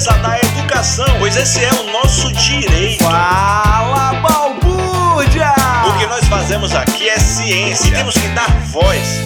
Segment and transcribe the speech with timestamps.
[0.00, 3.04] defesa da educação, pois esse é o nosso direito.
[3.04, 5.52] Fala, balbúrdia!
[5.86, 9.20] O que nós fazemos aqui é ciência e temos que dar voz.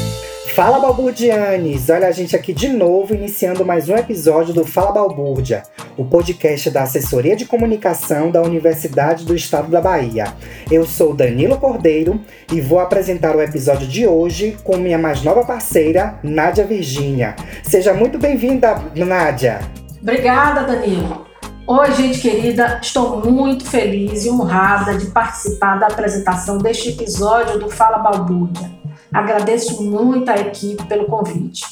[0.52, 1.88] Fala Balburdianes!
[1.90, 5.62] Olha a gente aqui de novo iniciando mais um episódio do Fala Balbúrdia,
[5.96, 10.32] o podcast da Assessoria de Comunicação da Universidade do Estado da Bahia.
[10.70, 12.20] Eu sou Danilo Cordeiro
[12.52, 17.36] e vou apresentar o episódio de hoje com minha mais nova parceira, Nádia Virgínia.
[17.62, 19.83] Seja muito bem-vinda, Nádia!
[20.04, 21.26] Obrigada, Danilo!
[21.66, 27.70] Oi, gente querida, estou muito feliz e honrada de participar da apresentação deste episódio do
[27.70, 28.70] Fala Balbúrdia.
[29.10, 31.64] Agradeço muito à equipe pelo convite.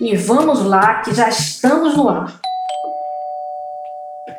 [0.00, 2.40] E vamos lá, que já estamos no ar.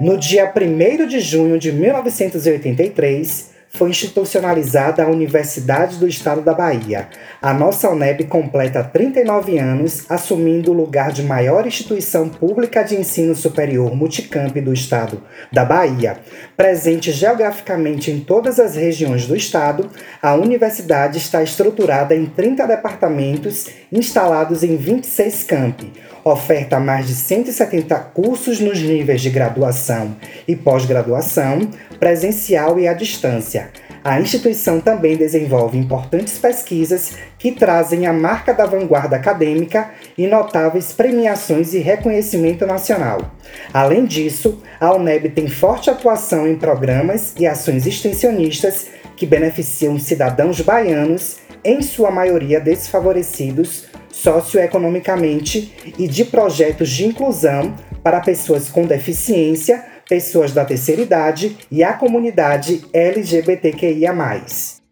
[0.01, 7.09] No dia 1 de junho de 1983, foi institucionalizada a Universidade do Estado da Bahia.
[7.41, 13.35] A nossa UNEB completa 39 anos, assumindo o lugar de maior instituição pública de ensino
[13.35, 15.21] superior multicamp do Estado
[15.51, 16.17] da Bahia.
[16.55, 19.89] Presente geograficamente em todas as regiões do Estado,
[20.21, 25.91] a universidade está estruturada em 30 departamentos instalados em 26 campi
[26.27, 30.15] oferta mais de 170 cursos nos níveis de graduação
[30.47, 33.69] e pós-graduação, presencial e à distância.
[34.03, 40.91] A instituição também desenvolve importantes pesquisas que trazem a marca da vanguarda acadêmica e notáveis
[40.91, 43.19] premiações e reconhecimento nacional.
[43.71, 50.59] Além disso, a UNEB tem forte atuação em programas e ações extensionistas que beneficiam cidadãos
[50.59, 53.85] baianos, em sua maioria desfavorecidos
[54.15, 61.83] socioeconomicamente e de projetos de inclusão para pessoas com deficiência, pessoas da terceira idade e
[61.83, 64.13] a comunidade LGBTQIA.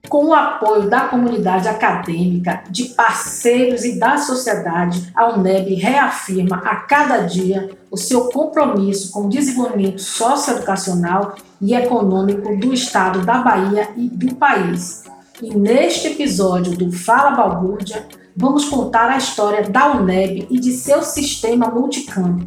[0.10, 6.76] Com o apoio da comunidade acadêmica, de parceiros e da sociedade, a UNEB reafirma a
[6.76, 13.90] cada dia o seu compromisso com o desenvolvimento socioeducacional e econômico do Estado da Bahia
[13.96, 15.04] e do país.
[15.42, 18.06] E neste episódio do Fala Balbúrdia,
[18.36, 22.42] vamos contar a história da UNEB e de seu sistema multicamp,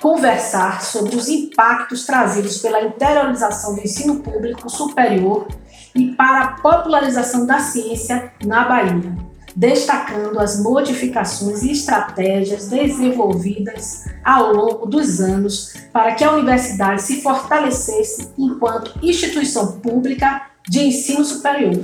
[0.00, 5.46] conversar sobre os impactos trazidos pela interiorização do ensino público superior
[5.94, 9.16] e para a popularização da ciência na Bahia,
[9.54, 17.22] destacando as modificações e estratégias desenvolvidas ao longo dos anos para que a universidade se
[17.22, 21.80] fortalecesse enquanto instituição pública de ensino superior.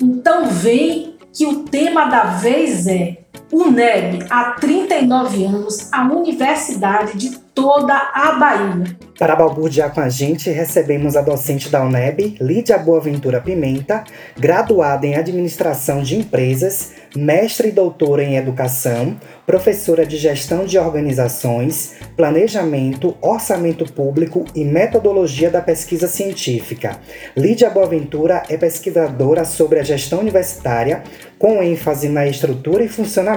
[0.00, 3.18] Então, vem que o tema da vez é
[3.52, 8.96] UNEB, há 39 anos, a universidade de toda a Bahia.
[9.18, 14.04] Para balbuciar com a gente, recebemos a docente da UNEB, Lídia Boaventura Pimenta,
[14.36, 21.94] graduada em Administração de Empresas, mestre e doutora em Educação, professora de Gestão de Organizações,
[22.14, 26.98] Planejamento, Orçamento Público e Metodologia da Pesquisa Científica.
[27.34, 31.02] Lídia Boaventura é pesquisadora sobre a gestão universitária,
[31.38, 33.35] com ênfase na estrutura e funcionamento.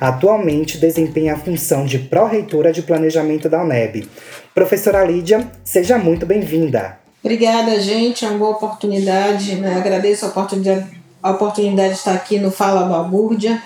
[0.00, 4.08] Atualmente desempenha a função de pró-reitora de Planejamento da UNEB.
[4.54, 6.98] Professora Lídia, seja muito bem-vinda.
[7.22, 8.24] Obrigada, gente.
[8.24, 9.54] É uma boa oportunidade.
[9.56, 9.76] Né?
[9.76, 10.86] Agradeço a oportunidade,
[11.22, 13.62] a oportunidade de estar aqui no Fala Balbúrdia.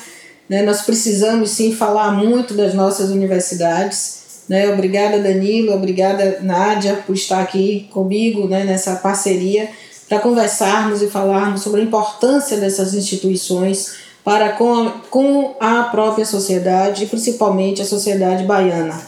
[0.48, 0.62] Né?
[0.62, 4.44] Nós precisamos sim falar muito das nossas universidades.
[4.48, 4.72] Né?
[4.72, 5.74] Obrigada, Danilo.
[5.74, 8.64] Obrigada, Nádia, por estar aqui comigo né?
[8.64, 9.68] nessa parceria
[10.08, 16.26] para conversarmos e falarmos sobre a importância dessas instituições para com a, com a própria
[16.26, 19.00] sociedade principalmente a sociedade baiana.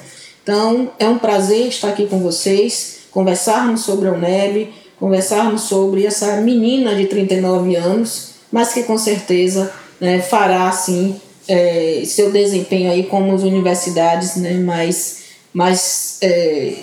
[0.42, 6.36] Então, é um prazer estar aqui com vocês, conversarmos sobre a UNEB, conversarmos sobre essa
[6.40, 9.70] menina de 39 anos, mas que com certeza
[10.00, 16.74] né, fará, assim, é, seu desempenho aí como as universidades né, mais, mais, é,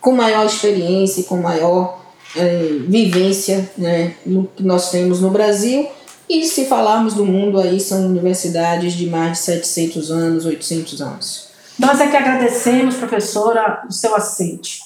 [0.00, 2.02] com maior experiência, com maior
[2.34, 5.86] é, vivência né, no que nós temos no Brasil.
[6.28, 11.48] E se falarmos do mundo, aí são universidades de mais de 700 anos, 800 anos.
[11.78, 14.80] Nós é que agradecemos, professora, o seu aceite.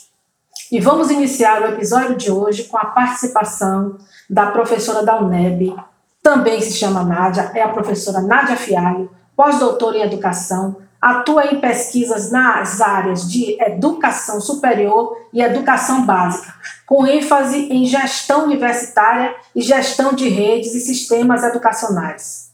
[0.71, 3.97] E vamos iniciar o episódio de hoje com a participação
[4.29, 5.75] da professora da UNEB,
[6.23, 12.33] também se chama Nádia, é a professora Nádia Fialho, pós-doutora em educação, atua em pesquisas
[12.33, 16.53] nas áreas de educação superior e educação básica,
[16.87, 22.47] com ênfase em gestão universitária e gestão de redes e sistemas educacionais.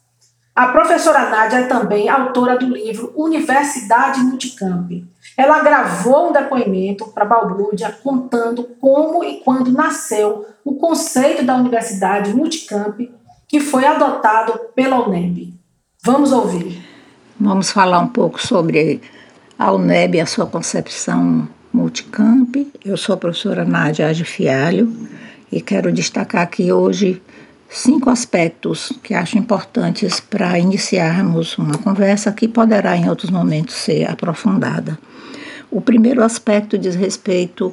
[0.55, 4.91] A professora Nádia é também autora do livro Universidade Multicamp.
[5.37, 12.35] Ela gravou um depoimento para Balbúrdia contando como e quando nasceu o conceito da Universidade
[12.35, 13.01] Multicamp,
[13.49, 15.55] que foi adotado pela UNEB.
[16.03, 16.83] Vamos ouvir.
[17.41, 19.01] Vamos falar um pouco sobre
[19.59, 22.55] a UNEB e a sua concepção Multicamp.
[22.85, 24.93] Eu sou a professora Nádia Age Fialho
[25.51, 27.23] e quero destacar aqui hoje
[27.69, 34.11] cinco aspectos que acho importantes para iniciarmos uma conversa que poderá em outros momentos ser
[34.11, 34.99] aprofundada.
[35.71, 37.73] O primeiro aspecto diz respeito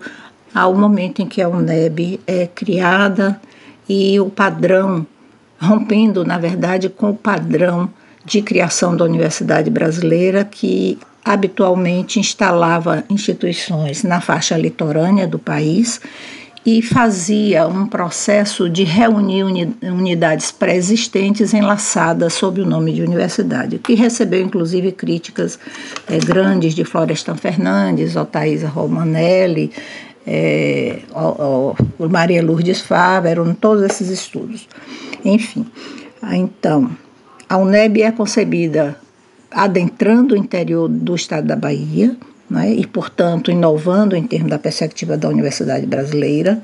[0.56, 3.40] ao momento em que a UNEB é criada
[3.88, 5.06] e o padrão,
[5.60, 7.90] rompendo, na verdade, com o padrão
[8.24, 16.00] de criação da Universidade Brasileira, que habitualmente instalava instituições na faixa litorânea do país
[16.66, 19.44] e fazia um processo de reunir
[19.82, 25.58] unidades pré-existentes enlaçadas sob o nome de universidade, que recebeu inclusive críticas
[26.08, 29.72] é, grandes de Florestan Fernandes, Otaísa Romanelli,
[30.28, 34.68] é, o, o Maria Lourdes Fávero, todos esses estudos.
[35.24, 35.66] Enfim,
[36.34, 36.92] então,
[37.48, 38.96] a UNEB é concebida
[39.52, 42.16] adentrando o interior do estado da Bahia,
[42.50, 46.60] né, e, portanto, inovando em termos da perspectiva da Universidade Brasileira,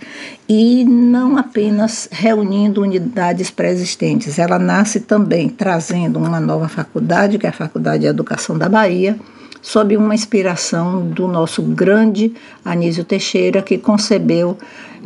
[0.50, 4.40] e não apenas reunindo unidades pré-existentes.
[4.40, 9.16] Ela nasce também trazendo uma nova faculdade, que é a Faculdade de Educação da Bahia,
[9.62, 12.34] sob uma inspiração do nosso grande
[12.64, 14.58] Anísio Teixeira, que concebeu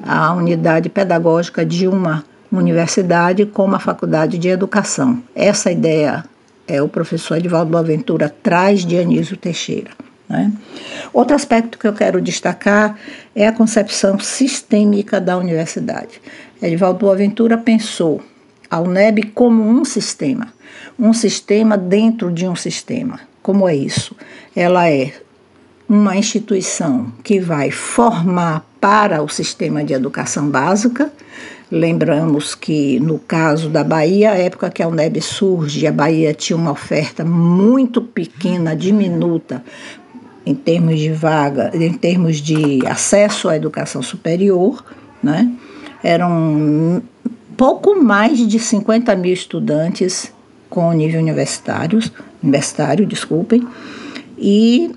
[0.03, 5.21] a unidade pedagógica de uma universidade como a Faculdade de Educação.
[5.35, 6.23] Essa ideia
[6.69, 9.89] é o professor Edvaldo Boaventura traz de Anísio Teixeira.
[10.29, 10.53] Né?
[11.11, 12.97] Outro aspecto que eu quero destacar
[13.35, 16.21] é a concepção sistêmica da universidade.
[16.61, 18.21] Edvaldo Boaventura pensou
[18.69, 20.53] a UNEB como um sistema,
[20.97, 23.19] um sistema dentro de um sistema.
[23.41, 24.15] Como é isso?
[24.55, 25.11] Ela é
[25.87, 31.11] uma instituição que vai formar para o sistema de educação básica.
[31.71, 36.57] Lembramos que, no caso da Bahia, a época que a UNEB surge, a Bahia tinha
[36.57, 39.63] uma oferta muito pequena, diminuta,
[40.43, 44.83] em termos de vaga, em termos de acesso à educação superior,
[45.21, 45.51] né?
[46.03, 47.03] Eram
[47.55, 50.33] pouco mais de 50 mil estudantes
[50.71, 51.99] com nível universitário,
[52.41, 53.67] universitário, desculpem,
[54.37, 54.91] e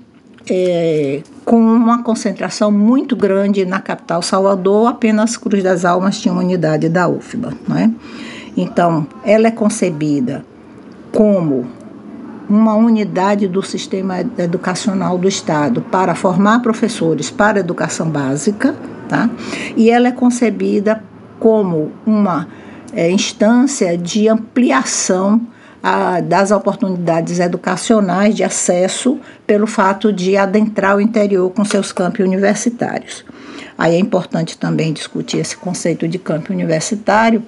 [0.49, 6.43] é, com uma concentração muito grande na capital Salvador, apenas Cruz das Almas tinha uma
[6.43, 7.53] unidade da UFBA.
[7.67, 7.91] Né?
[8.55, 10.45] Então, ela é concebida
[11.11, 11.65] como
[12.49, 18.75] uma unidade do sistema educacional do Estado para formar professores para educação básica,
[19.07, 19.29] tá?
[19.75, 21.03] e ela é concebida
[21.39, 22.47] como uma
[22.93, 25.41] é, instância de ampliação
[25.83, 32.23] a, das oportunidades educacionais de acesso pelo fato de adentrar o interior com seus campi
[32.23, 33.25] universitários.
[33.77, 37.43] Aí é importante também discutir esse conceito de campo universitário,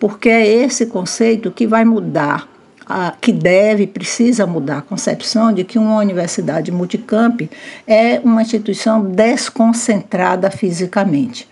[0.00, 2.48] porque é esse conceito que vai mudar
[2.86, 7.42] a, que deve, precisa mudar a concepção de que uma universidade multicamp
[7.86, 11.48] é uma instituição desconcentrada fisicamente.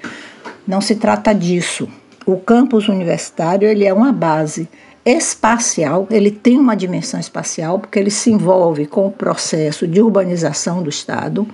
[0.67, 1.89] Não se trata disso.
[2.25, 4.69] O campus universitário ele é uma base
[5.05, 10.83] espacial, ele tem uma dimensão espacial porque ele se envolve com o processo de urbanização
[10.83, 11.47] do Estado.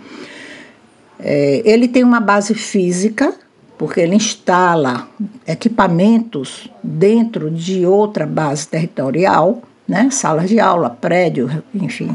[1.19, 3.35] É, ele tem uma base física,
[3.79, 5.09] porque ele instala
[5.47, 10.09] equipamentos dentro de outra base territorial, né?
[10.11, 12.15] salas de aula, prédio, enfim.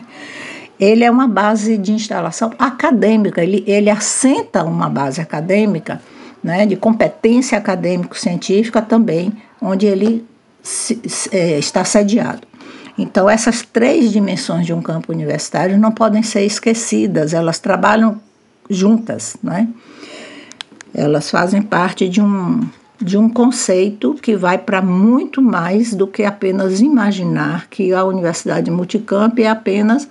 [0.79, 6.01] Ele é uma base de instalação acadêmica, ele, ele assenta uma base acadêmica,
[6.43, 6.65] né?
[6.65, 10.25] de competência acadêmico-científica também, onde ele
[10.63, 11.01] se,
[11.31, 12.47] é, está sediado.
[12.97, 18.19] Então, essas três dimensões de um campo universitário não podem ser esquecidas, elas trabalham
[18.69, 19.67] juntas, né?
[20.93, 22.61] Elas fazem parte de um,
[23.01, 28.69] de um conceito que vai para muito mais do que apenas imaginar que a universidade
[28.69, 30.07] multicamp é apenas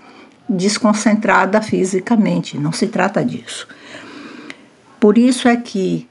[0.49, 2.59] desconcentrada fisicamente.
[2.59, 3.69] Não se trata disso.
[4.99, 6.09] Por isso é que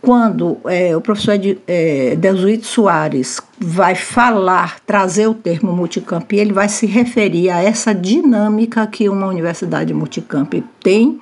[0.00, 6.68] quando é, o professor é, Desuíto Soares vai falar, trazer o termo multicamp, ele vai
[6.68, 11.20] se referir a essa dinâmica que uma universidade multicamp tem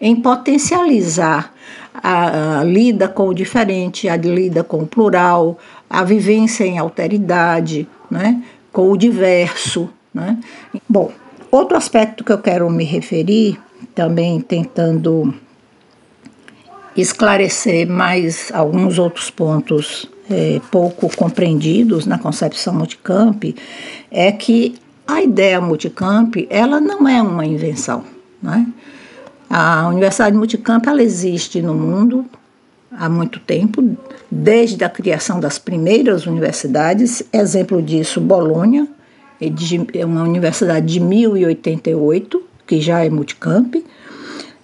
[0.00, 1.52] em potencializar
[1.92, 7.86] a, a, lida com o diferente, a lida com o plural, a vivência em alteridade,
[8.10, 9.90] né, com o diverso.
[10.12, 10.38] Né.
[10.88, 11.12] Bom,
[11.50, 13.60] outro aspecto que eu quero me referir,
[13.94, 15.34] também tentando
[16.96, 23.44] esclarecer mais alguns outros pontos é, pouco compreendidos na concepção multicamp,
[24.10, 24.74] é que
[25.06, 28.04] a ideia multicamp ela não é uma invenção.
[28.42, 28.66] Né?
[29.48, 32.24] A Universidade Multicamp ela existe no mundo
[32.90, 33.96] há muito tempo,
[34.30, 37.22] desde a criação das primeiras universidades.
[37.32, 38.88] Exemplo disso, Bolonha,
[39.92, 43.74] é uma universidade de 1088, que já é multicamp.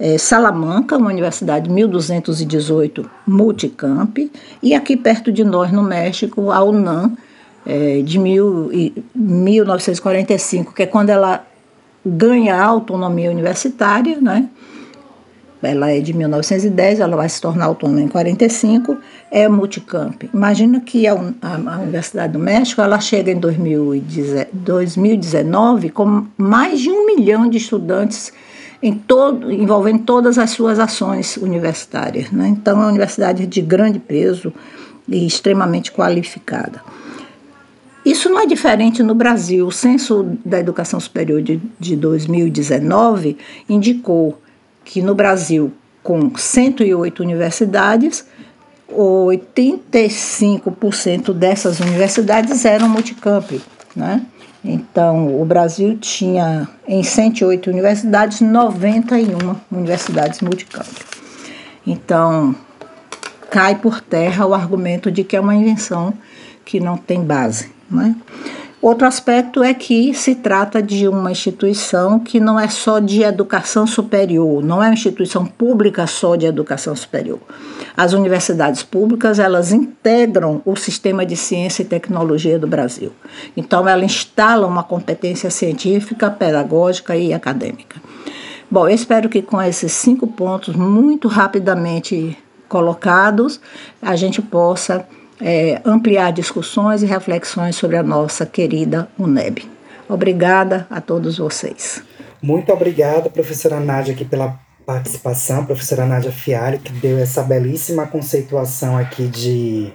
[0.00, 4.16] É, Salamanca, uma universidade 1218 Multicamp,
[4.62, 7.12] e aqui perto de nós, no México, a UNAM,
[7.66, 8.71] é, de mil,
[9.14, 11.45] 1945, que é quando ela
[12.04, 14.49] ganha a autonomia universitária, né?
[15.62, 18.97] ela é de 1910, ela vai se tornar autônoma em 45,
[19.30, 20.23] é multicamp.
[20.33, 26.88] Imagina que a, a, a Universidade do México ela chega em 2019 com mais de
[26.88, 28.33] um milhão de estudantes
[28.82, 32.30] em todo, envolvendo todas as suas ações universitárias.
[32.30, 32.49] Né?
[32.49, 34.50] Então, é uma universidade de grande peso
[35.08, 36.82] e extremamente qualificada.
[38.04, 39.66] Isso não é diferente no Brasil.
[39.66, 43.37] O Censo da Educação Superior de, de 2019
[43.68, 44.40] indicou
[44.84, 45.70] que no Brasil,
[46.02, 48.25] com 108 universidades,
[48.90, 53.60] 85% dessas universidades eram multicamp,
[53.94, 54.25] né?
[54.64, 60.87] Então, o Brasil tinha em 108 universidades, 91 universidades multicamp.
[61.87, 62.55] Então,
[63.50, 66.12] cai por terra o argumento de que é uma invenção
[66.64, 67.71] que não tem base.
[67.90, 68.14] Né?
[68.82, 73.87] Outro aspecto é que se trata de uma instituição que não é só de educação
[73.87, 77.40] superior, não é uma instituição pública só de educação superior.
[77.94, 83.12] As universidades públicas, elas integram o sistema de ciência e tecnologia do Brasil.
[83.54, 88.00] Então, ela instala uma competência científica, pedagógica e acadêmica.
[88.70, 93.60] Bom, eu espero que com esses cinco pontos muito rapidamente colocados,
[94.00, 95.04] a gente possa
[95.40, 99.68] é, ampliar discussões e reflexões sobre a nossa querida UNEB.
[100.09, 102.02] Obrigada a todos vocês.
[102.42, 108.97] Muito obrigada, professora Nádia, aqui pela participação, professora Nádia Fialho, que deu essa belíssima conceituação
[108.97, 109.92] aqui de,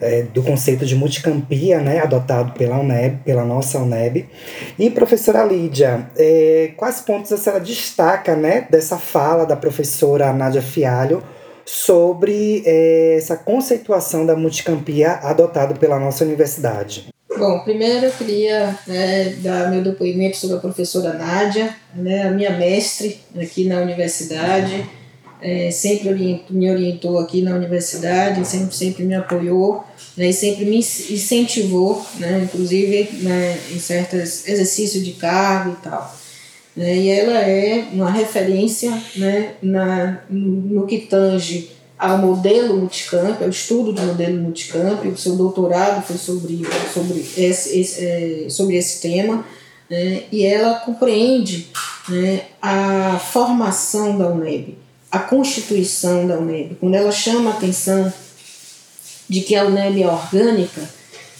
[0.00, 4.28] é, do conceito de multicampia, né, adotado pela UNEB, pela nossa UNEB.
[4.78, 10.62] E professora Lídia, é, quais pontos a senhora destaca, né, dessa fala da professora Nádia
[10.62, 11.22] Fialho
[11.66, 17.08] sobre é, essa conceituação da multicampia adotada pela nossa universidade.
[17.36, 22.50] Bom, primeiro eu queria né, dar meu depoimento sobre a professora Nádia, né, a minha
[22.50, 24.88] mestre aqui na universidade,
[25.42, 29.84] é, sempre me orientou aqui na universidade, sempre, sempre me apoiou
[30.16, 36.23] né, e sempre me incentivou, né, inclusive né, em certos exercícios de cargo e tal.
[36.76, 43.48] Né, e ela é uma referência né, na, no que tange ao modelo multicamp, ao
[43.48, 49.00] estudo do modelo multicamp, o seu doutorado foi sobre, sobre, esse, esse, é, sobre esse
[49.00, 49.46] tema,
[49.88, 51.68] né, e ela compreende
[52.08, 54.76] né, a formação da UNEB,
[55.12, 56.76] a constituição da UNEB.
[56.80, 58.12] Quando ela chama a atenção
[59.28, 60.82] de que a UNEB é orgânica,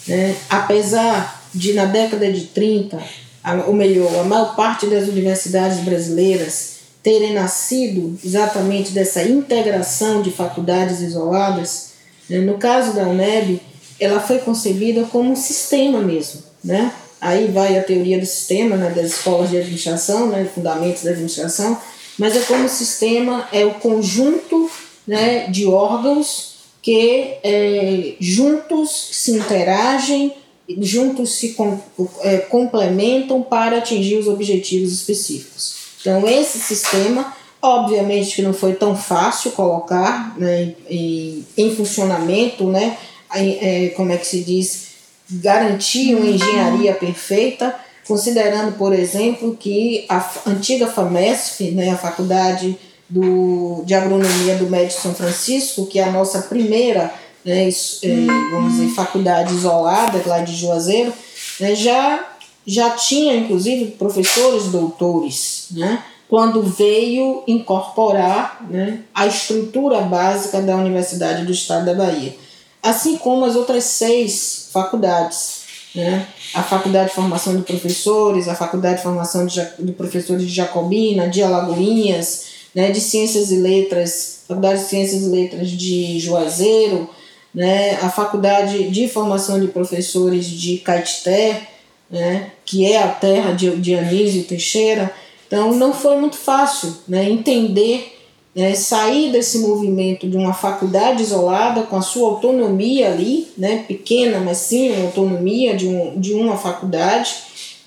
[0.07, 3.24] né, apesar de na década de 30
[3.67, 11.01] ou melhor, a maior parte das universidades brasileiras terem nascido exatamente dessa integração de faculdades
[11.01, 11.91] isoladas,
[12.27, 12.39] né?
[12.39, 13.61] no caso da UNEB,
[13.99, 16.91] ela foi concebida como um sistema mesmo, né?
[17.21, 21.79] Aí vai a teoria do sistema, né, das escolas de administração, né, fundamentos da administração,
[22.17, 24.69] mas é como sistema, é o conjunto
[25.07, 30.33] né, de órgãos que é, juntos se interagem
[30.79, 31.79] juntos se com,
[32.21, 35.75] é, complementam para atingir os objetivos específicos.
[36.01, 42.97] Então, esse sistema, obviamente que não foi tão fácil colocar né, em, em funcionamento, né,
[43.33, 44.85] é, como é que se diz,
[45.29, 47.75] garantir uma engenharia perfeita,
[48.07, 52.77] considerando, por exemplo, que a antiga FAMESF, né, a Faculdade
[53.09, 57.13] do, de Agronomia do Médio São Francisco, que é a nossa primeira
[57.45, 61.13] né, é, vamos dizer, faculdade isolada lá de Juazeiro,
[61.59, 62.27] né, já,
[62.65, 71.45] já tinha inclusive professores doutores, né, quando veio incorporar né, a estrutura básica da Universidade
[71.45, 72.35] do Estado da Bahia.
[72.81, 78.97] Assim como as outras seis faculdades, né, a Faculdade de Formação de Professores, a Faculdade
[78.97, 84.81] de Formação de, de Professores de Jacobina, de Alagoinhas, né, de Ciências e Letras, Faculdade
[84.81, 87.09] de Ciências e Letras de Juazeiro,
[87.55, 91.69] né, a Faculdade de Formação de Professores de Caetité,
[92.11, 95.11] né, que é a terra de Dionísio Teixeira.
[95.47, 98.19] Então não foi muito fácil né, entender,
[98.53, 104.39] né, sair desse movimento de uma faculdade isolada com a sua autonomia ali, né, pequena,
[104.39, 107.33] mas sim uma autonomia de, um, de uma faculdade,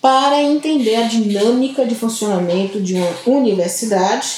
[0.01, 4.29] para entender a dinâmica de funcionamento de uma universidade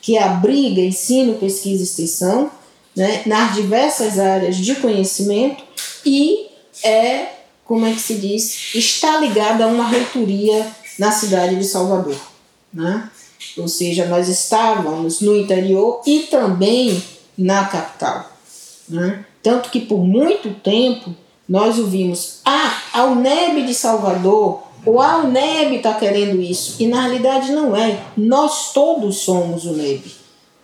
[0.00, 2.50] que abriga ensino, pesquisa e extensão,
[2.96, 5.64] né, nas diversas áreas de conhecimento
[6.04, 6.46] e
[6.84, 7.26] é,
[7.64, 10.66] como é que se diz, está ligada a uma reitoria
[10.98, 12.16] na cidade de Salvador.
[12.72, 13.08] Né?
[13.58, 17.02] ou seja, nós estávamos no interior e também
[17.36, 18.30] na capital.
[18.88, 19.24] Né?
[19.42, 21.14] Tanto que por muito tempo
[21.48, 26.76] nós ouvimos, ah, a UNEB de Salvador, ou a UNEB está querendo isso.
[26.80, 28.00] E na realidade não é.
[28.16, 30.02] Nós todos somos UNEB.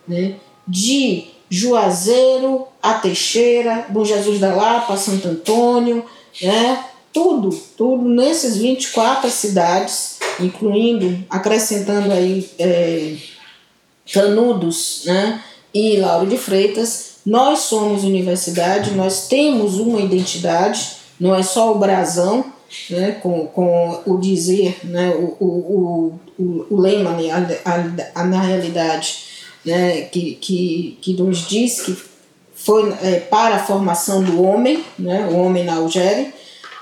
[0.06, 0.36] Né?
[0.66, 6.04] De Juazeiro a Teixeira, Bom Jesus da Lapa, Santo Antônio,
[6.42, 6.84] né?
[7.12, 13.16] tudo, tudo nesses 24 cidades, incluindo, acrescentando aí é,
[14.12, 15.42] Canudos né?
[15.72, 21.78] e Lauro de Freitas, nós somos universidade, nós temos uma identidade, não é só o
[21.78, 22.52] brasão,
[22.90, 27.16] né, com, com o dizer, né, o, o, o, o lema,
[28.14, 29.27] na realidade,
[29.68, 31.96] né, que, que, que nos diz que
[32.54, 36.32] foi é, para a formação do homem, né, o homem na Algéria,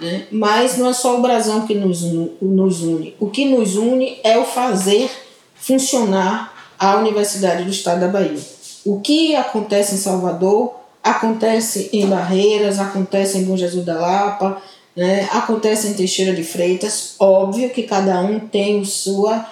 [0.00, 2.02] né, mas não é só o brasão que nos,
[2.40, 3.14] nos une.
[3.18, 5.10] O que nos une é o fazer
[5.56, 8.38] funcionar a Universidade do Estado da Bahia.
[8.84, 14.62] O que acontece em Salvador acontece em Barreiras, acontece em Bom Jesus da Lapa,
[14.94, 15.28] né?
[15.32, 17.14] acontece em Teixeira de Freitas.
[17.18, 19.44] Óbvio que cada um tem sua,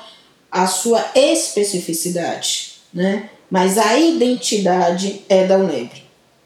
[0.50, 3.28] a sua especificidade, né?
[3.50, 5.90] mas a identidade é da UNEB.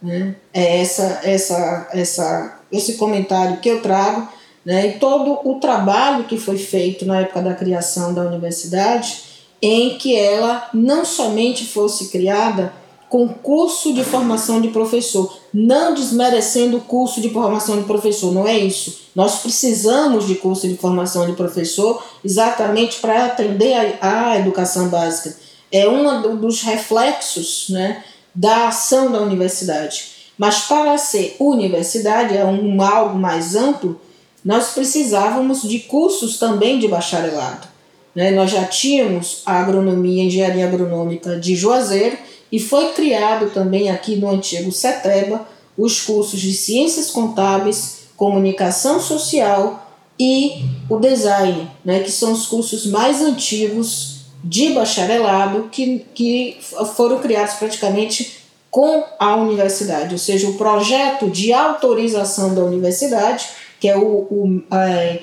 [0.02, 0.35] Né?
[0.52, 4.28] É essa, essa, essa, esse comentário que eu trago
[4.64, 4.88] né?
[4.88, 9.23] e todo o trabalho que foi feito na época da criação da universidade,
[9.61, 12.73] em que ela não somente fosse criada
[13.09, 18.47] com curso de formação de professor, não desmerecendo o curso de formação de professor, não
[18.47, 19.09] é isso.
[19.14, 25.35] Nós precisamos de curso de formação de professor exatamente para atender a, educação básica.
[25.71, 28.03] É um dos reflexos né,
[28.35, 30.19] da ação da universidade.
[30.37, 34.01] Mas para ser universidade, é um algo mais amplo,
[34.45, 37.67] nós precisávamos de cursos também de bacharelado.
[38.15, 38.31] Né?
[38.31, 42.17] Nós já tínhamos a agronomia, a engenharia agronômica de Juazeiro,
[42.51, 49.87] e foi criado também aqui no antigo CETEBA os cursos de Ciências Contábeis, Comunicação Social
[50.19, 56.59] e o Design, né, que são os cursos mais antigos de bacharelado que, que
[56.96, 58.38] foram criados praticamente
[58.70, 63.48] com a universidade, ou seja, o projeto de autorização da universidade,
[63.81, 65.20] que é o, o, é,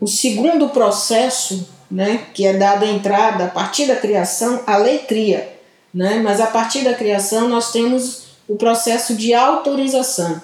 [0.00, 4.98] o segundo processo né, que é dado a entrada a partir da criação, a lei
[4.98, 5.60] cria
[5.92, 6.20] né?
[6.22, 10.40] mas a partir da criação nós temos o processo de autorização.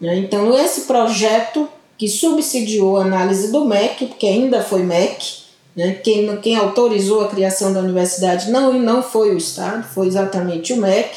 [0.00, 0.16] Né?
[0.18, 5.47] Então, esse projeto que subsidiou a análise do MEC, porque ainda foi MEC,
[5.78, 5.92] né?
[6.02, 10.76] quem, quem autorizou a criação da universidade não, não foi o Estado, foi exatamente o
[10.76, 11.08] MEC,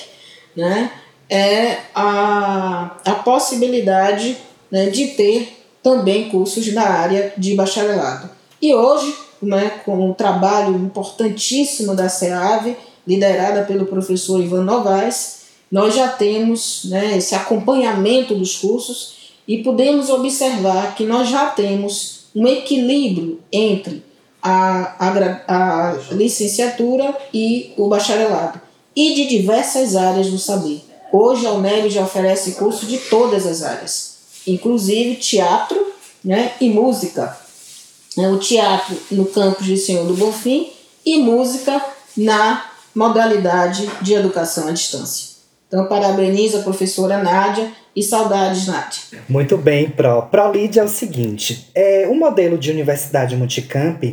[0.56, 0.92] né?
[1.28, 4.38] é a, a possibilidade
[4.70, 8.30] né, de ter também cursos na área de bacharelado.
[8.62, 15.96] E hoje, né, com o trabalho importantíssimo da SEAV, liderada pelo professor Ivan Novaes, nós
[15.96, 22.46] já temos né, esse acompanhamento dos cursos e podemos observar que nós já temos um
[22.46, 24.11] equilíbrio entre
[24.42, 28.60] a, a, a licenciatura e o bacharelado
[28.96, 30.84] e de diversas áreas do saber.
[31.12, 37.38] Hoje a UNEB já oferece curso de todas as áreas, inclusive teatro né, e música.
[38.18, 40.70] É, o teatro no campus de Senhor do Bonfim
[41.06, 41.84] e música
[42.18, 45.31] na modalidade de educação à distância.
[45.72, 49.22] Então, parabenizo a professora Nádia e saudades, Nádia.
[49.30, 50.24] Muito bem, Pro.
[50.24, 54.04] Pro Lídia é o seguinte: é, o modelo de universidade multicamp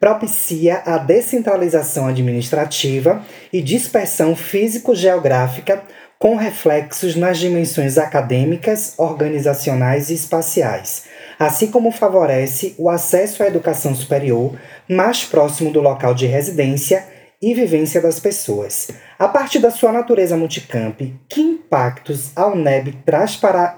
[0.00, 3.22] propicia a descentralização administrativa
[3.52, 5.84] e dispersão físico-geográfica
[6.18, 11.04] com reflexos nas dimensões acadêmicas, organizacionais e espaciais,
[11.38, 17.52] assim como favorece o acesso à educação superior mais próximo do local de residência e
[17.54, 18.88] vivência das pessoas.
[19.18, 23.76] A partir da sua natureza multicamp, que impactos a UNEB traz para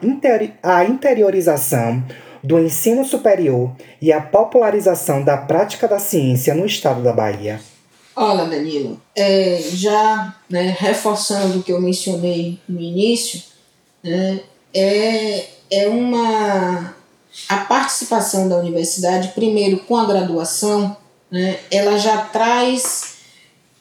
[0.63, 2.05] a interiorização
[2.43, 7.61] do ensino superior e a popularização da prática da ciência no estado da Bahia?
[8.15, 13.43] Olha, Danilo, é, já né, reforçando o que eu mencionei no início,
[14.03, 14.41] né,
[14.73, 16.95] é, é uma.
[17.49, 20.97] A participação da universidade, primeiro com a graduação,
[21.31, 23.16] né, ela já traz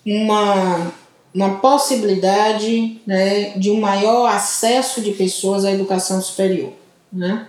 [0.06, 0.94] uma,
[1.34, 6.72] uma possibilidade né, de um maior acesso de pessoas à educação superior.
[7.12, 7.48] Né?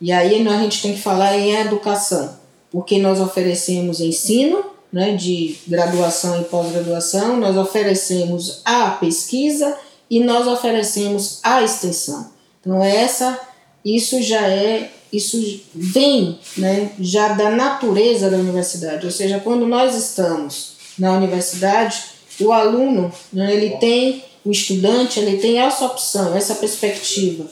[0.00, 2.38] E aí a gente tem que falar em educação,
[2.70, 9.76] porque nós oferecemos ensino né, de graduação e pós-graduação, nós oferecemos a pesquisa
[10.08, 12.30] e nós oferecemos a extensão.
[12.60, 13.40] Então essa,
[13.84, 19.96] isso já é, isso vem né, já da natureza da universidade, ou seja, quando nós
[19.96, 22.02] estamos na universidade,
[22.40, 27.46] o aluno, né, ele tem, o estudante, ele tem essa opção, essa perspectiva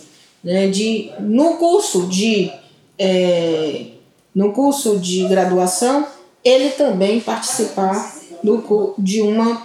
[0.44, 2.52] né, de, no curso de,
[2.98, 3.86] é,
[4.34, 6.06] no curso de graduação,
[6.44, 9.56] ele também participar do, de um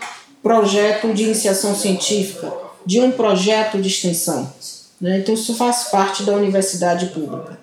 [0.42, 2.52] projeto de iniciação científica,
[2.86, 4.52] de um projeto de extensão.
[5.02, 5.20] Né?
[5.20, 7.60] Então, isso faz parte da universidade pública.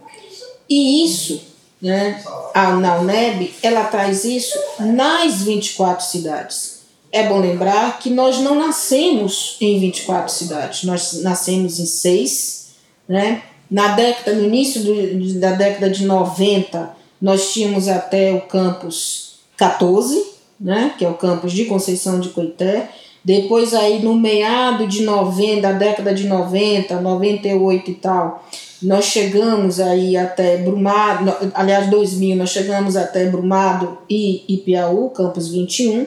[0.68, 1.40] E isso,
[1.80, 2.22] né,
[2.54, 6.76] a, na UNEB, ela traz isso nas 24 cidades.
[7.12, 12.66] É bom lembrar que nós não nascemos em 24 cidades, nós nascemos em seis.
[13.08, 13.42] Né?
[13.70, 20.24] Na década, no início do, da década de 90, nós tínhamos até o campus 14,
[20.60, 20.94] né?
[20.98, 22.90] que é o campus de Conceição de Coité.
[23.24, 28.46] Depois aí no meado de 90, da década de 90, 98 e tal,
[28.82, 36.06] nós chegamos aí até Brumado, aliás 2000, nós chegamos até Brumado e Ipiaú, campus 21,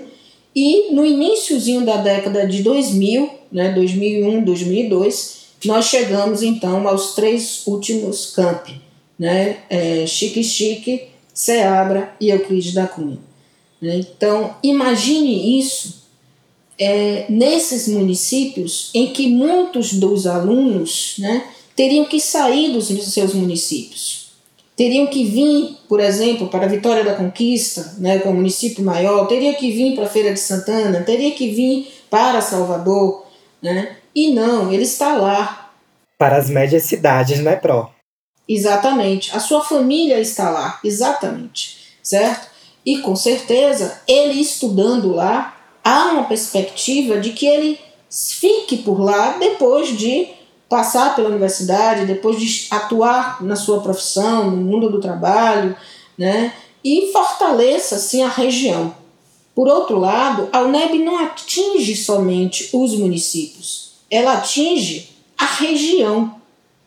[0.55, 7.65] e no iníciozinho da década de 2000, né, 2001, 2002, nós chegamos então aos três
[7.65, 8.81] últimos campi,
[9.17, 13.17] né, é, Chique Chique, Seabra e Euclides da Cunha.
[13.81, 16.03] Então, imagine isso
[16.77, 21.43] é, nesses municípios em que muitos dos alunos né,
[21.79, 24.33] teriam que sair dos seus municípios.
[24.75, 28.83] Teriam que vir, por exemplo, para a Vitória da Conquista, né, que é um município
[28.83, 33.25] maior, teria que vir para a Feira de Santana, teria que vir para Salvador,
[33.63, 33.95] né?
[34.13, 35.71] E não, ele está lá.
[36.17, 37.89] Para as médias cidades, não é pró?
[38.45, 39.33] Exatamente.
[39.33, 41.77] A sua família está lá, exatamente.
[42.03, 42.49] Certo?
[42.85, 49.37] E com certeza, ele estudando lá, há uma perspectiva de que ele fique por lá
[49.37, 50.38] depois de
[50.69, 55.75] passar pela universidade, depois de atuar na sua profissão, no mundo do trabalho,
[56.17, 56.53] né?
[56.83, 58.93] E fortaleça assim a região.
[59.55, 66.35] Por outro lado, a UNEB não atinge somente os municípios, ela atinge a região.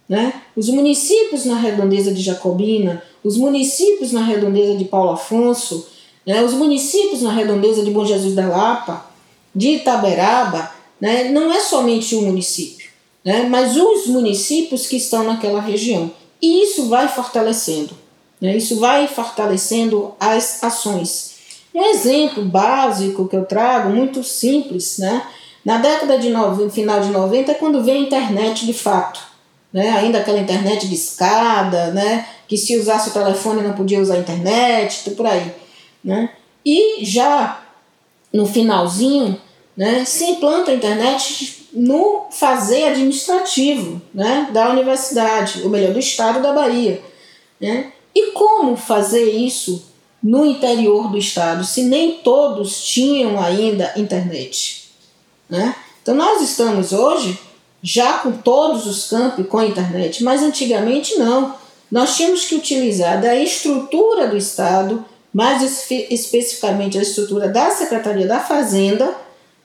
[0.09, 0.33] Né?
[0.57, 5.87] Os municípios na redondeza de Jacobina, os municípios na redondeza de Paulo Afonso,
[6.27, 9.07] né, os municípios na redondeza de Bom Jesus da Lapa,
[9.55, 12.82] de Itaberaba, né, não é somente um município,
[13.24, 16.11] né, mas os municípios que estão naquela região.
[16.40, 17.96] E isso vai fortalecendo,
[18.40, 21.32] né, isso vai fortalecendo as ações.
[21.74, 25.22] Um exemplo básico que eu trago, muito simples, né,
[25.64, 29.32] na década de no, final de 90 é quando veio a internet de fato.
[29.72, 34.16] Né, ainda aquela internet de escada, né, que se usasse o telefone não podia usar
[34.16, 35.50] a internet, tudo por aí.
[36.04, 36.28] Né?
[36.62, 37.62] E já
[38.30, 39.40] no finalzinho,
[39.74, 46.42] né, se implanta a internet no fazer administrativo né, da universidade, ou melhor, do estado
[46.42, 47.02] da Bahia.
[47.61, 47.92] Né?
[48.14, 49.90] E como fazer isso
[50.22, 54.90] no interior do estado, se nem todos tinham ainda internet?
[55.48, 55.74] Né?
[56.02, 57.38] Então, nós estamos hoje
[57.82, 61.54] já com todos os campos com internet, mas antigamente não.
[61.90, 68.38] Nós tínhamos que utilizar da estrutura do estado mais especificamente a estrutura da Secretaria da
[68.38, 69.14] Fazenda,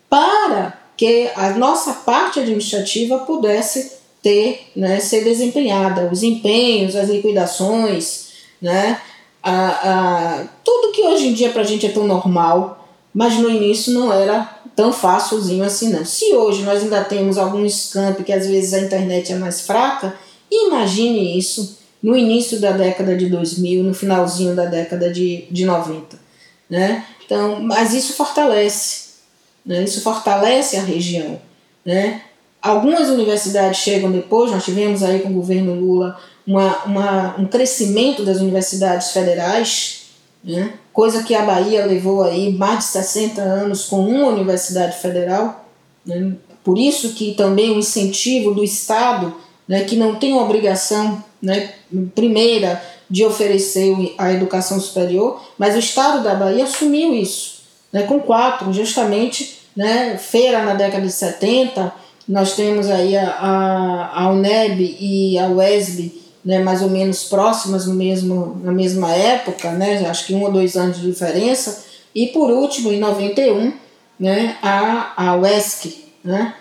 [0.10, 8.30] para que a nossa parte administrativa pudesse ter, né, ser desempenhada, os empenhos, as liquidações,
[8.60, 9.00] né,
[9.44, 13.50] a, a, tudo que hoje em dia para a gente é tão normal, mas no
[13.50, 16.04] início não era tão fácilzinho assim não.
[16.04, 20.16] Se hoje nós ainda temos alguns campos que às vezes a internet é mais fraca,
[20.52, 26.20] imagine isso no início da década de 2000, no finalzinho da década de, de 90.
[26.70, 27.06] Né?
[27.26, 29.07] Então, mas isso fortalece,
[29.68, 29.84] né?
[29.84, 31.40] isso fortalece a região.
[31.86, 32.22] Né?
[32.62, 38.24] Algumas universidades chegam depois, nós tivemos aí com o governo Lula uma, uma, um crescimento
[38.24, 40.06] das universidades federais,
[40.44, 40.74] né?
[40.94, 45.66] coisa que a Bahia levou aí mais de 60 anos com uma universidade federal.
[46.06, 46.34] Né?
[46.64, 49.36] Por isso que também o incentivo do Estado,
[49.68, 51.74] né, que não tem obrigação né,
[52.16, 58.20] primeira de oferecer a educação superior, mas o Estado da Bahia assumiu isso, né, com
[58.20, 61.94] quatro, justamente, né, feira na década de 70,
[62.28, 67.94] nós temos aí a, a, UNEB e a UESB, né, mais ou menos próximas no
[67.94, 71.86] mesmo, na mesma época, né, acho que um ou dois anos de diferença,
[72.16, 73.72] e por último, em 91,
[74.20, 76.56] né, a, a UESC, né,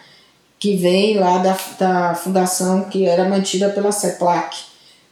[0.58, 4.58] que vem lá da, da fundação que era mantida pela CEPLAC.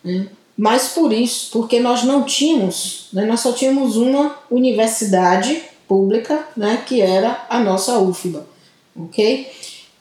[0.04, 0.26] Né?
[0.56, 6.82] Mas por isso, porque nós não tínhamos, né, nós só tínhamos uma universidade pública, né,
[6.86, 8.46] que era a nossa UFBA,
[8.96, 9.50] ok?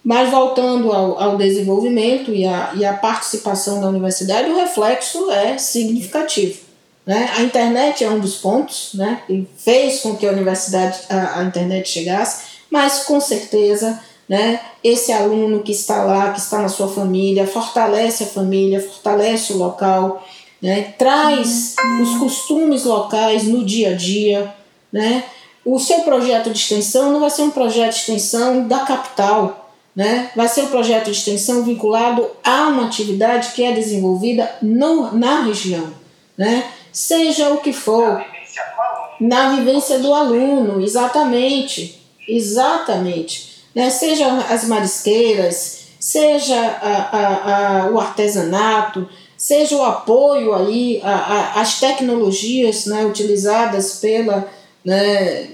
[0.03, 5.57] Mas voltando ao, ao desenvolvimento e a, e a participação da universidade, o reflexo é
[5.57, 6.59] significativo.
[7.05, 7.29] Né?
[7.37, 9.21] A internet é um dos pontos né?
[9.25, 14.59] que fez com que a universidade, a, a internet chegasse, mas com certeza né?
[14.83, 19.57] esse aluno que está lá, que está na sua família, fortalece a família, fortalece o
[19.57, 20.25] local,
[20.61, 20.93] né?
[20.97, 24.53] traz os costumes locais no dia a dia.
[24.91, 25.23] Né?
[25.65, 30.31] O seu projeto de extensão não vai ser um projeto de extensão da capital, né?
[30.35, 35.43] vai ser um projeto de extensão vinculado a uma atividade que é desenvolvida no, na
[35.43, 35.93] região.
[36.37, 36.69] Né?
[36.91, 38.23] Seja o que for.
[39.19, 42.01] Na vivência do aluno, exatamente.
[42.27, 43.63] Exatamente.
[43.73, 43.89] Né?
[43.89, 51.01] Seja as marisqueiras, seja a, a, a, o artesanato, seja o apoio aí
[51.55, 54.47] às tecnologias né, utilizadas pela.
[54.85, 55.49] Né,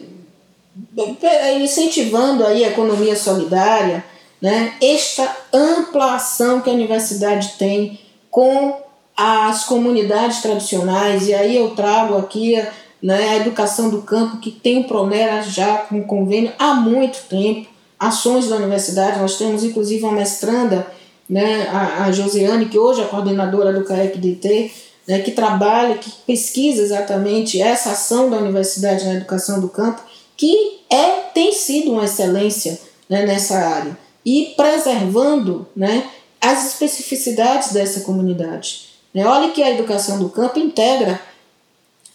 [1.60, 4.04] incentivando aí a economia solidária,
[4.42, 8.00] né, esta ampla ação que a universidade tem
[8.32, 8.76] com
[9.16, 12.56] as comunidades tradicionais, e aí eu trago aqui
[13.04, 17.68] né, a educação do campo, que tem o Pronera já com convênio há muito tempo,
[18.00, 20.88] ações da universidade, nós temos inclusive uma mestranda,
[21.30, 24.72] né, a, a Josiane, que hoje é coordenadora do CAEC-DT,
[25.08, 30.02] né, que trabalha, que pesquisa exatamente essa ação da universidade na educação do campo,
[30.38, 36.08] que é, tem sido uma excelência né, nessa área, e preservando né,
[36.40, 38.90] as especificidades dessa comunidade.
[39.14, 39.26] Né?
[39.26, 41.20] Olha que a educação do campo integra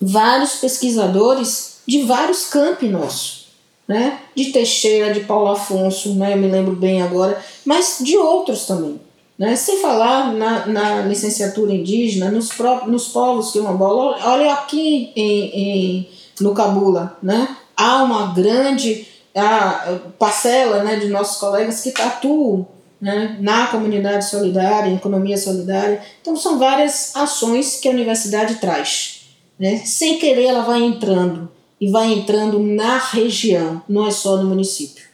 [0.01, 3.45] vários pesquisadores de vários campi nossos.
[3.87, 4.19] Né?
[4.35, 6.33] De Teixeira, de Paulo Afonso, né?
[6.33, 8.99] eu me lembro bem agora, mas de outros também.
[9.39, 9.57] Né?
[9.57, 14.25] Sem falar na, na licenciatura indígena, nos, próprios, nos povos quilombolas.
[14.25, 16.09] Olha aqui em, em,
[16.41, 17.57] no Cabula, né?
[17.77, 22.67] há uma grande a, parcela né, de nossos colegas que atuam
[23.01, 26.01] né, na comunidade solidária, em economia solidária.
[26.21, 29.27] Então, são várias ações que a universidade traz.
[29.59, 29.79] Né?
[29.85, 35.05] Sem querer, ela vai entrando e vai entrando na região, não é só no município,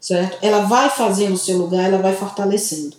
[0.00, 0.38] certo?
[0.42, 2.96] Ela vai fazendo o seu lugar, ela vai fortalecendo.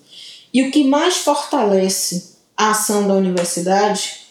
[0.53, 4.27] E o que mais fortalece a ação da universidade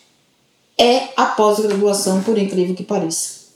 [0.79, 3.47] é a pós-graduação, por incrível que pareça.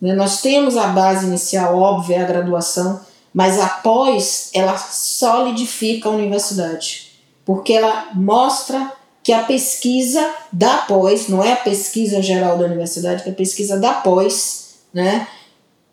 [0.00, 0.14] Né?
[0.14, 3.00] Nós temos a base inicial, óbvia, a graduação,
[3.32, 7.12] mas após ela solidifica a universidade,
[7.44, 8.92] porque ela mostra
[9.22, 13.78] que a pesquisa da pós, não é a pesquisa geral da universidade, que a pesquisa
[13.78, 15.28] da pós, né,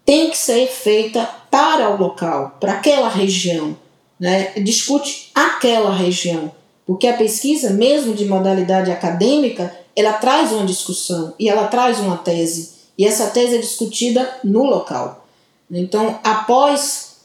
[0.06, 3.76] tem que ser feita para o local, para aquela região,
[4.20, 6.52] né, discute aquela região,
[6.86, 12.18] porque a pesquisa, mesmo de modalidade acadêmica, ela traz uma discussão e ela traz uma
[12.18, 15.26] tese, e essa tese é discutida no local.
[15.70, 17.16] Então, após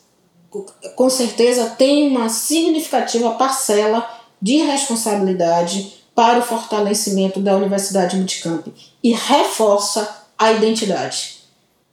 [0.97, 4.09] com certeza tem uma significativa parcela
[4.43, 8.67] de responsabilidade para o fortalecimento da Universidade Multicamp
[9.03, 11.39] e reforça a identidade.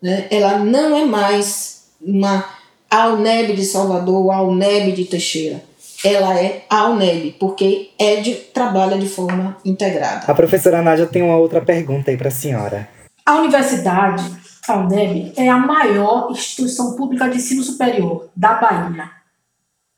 [0.01, 0.27] Né?
[0.31, 2.56] Ela não é mais uma
[2.89, 5.63] AUNEB de Salvador ou AUNEB de Teixeira.
[6.03, 10.25] Ela é a UNEB, porque é de, trabalha de forma integrada.
[10.27, 12.87] A professora Nádia tem uma outra pergunta aí para a senhora.
[13.25, 14.23] A universidade
[14.67, 19.09] a UNEB é a maior instituição pública de ensino superior da Bahia.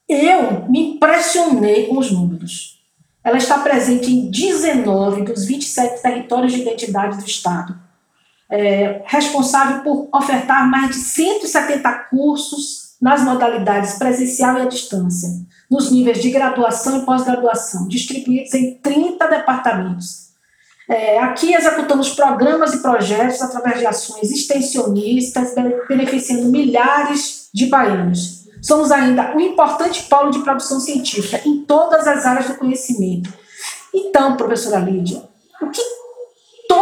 [0.07, 2.79] Eu me impressionei com os números.
[3.23, 7.75] Ela está presente em 19 dos 27 territórios de identidade do Estado.
[8.51, 15.29] É responsável por ofertar mais de 170 cursos nas modalidades presencial e à distância,
[15.69, 20.29] nos níveis de graduação e pós-graduação, distribuídos em 30 departamentos
[20.89, 25.53] é, aqui executamos programas e projetos através de ações extensionistas,
[25.87, 28.47] beneficiando milhares de baianos.
[28.59, 33.31] Somos ainda um importante polo de produção científica em todas as áreas do conhecimento.
[33.93, 35.21] Então, professora Lídia,
[35.61, 35.79] o que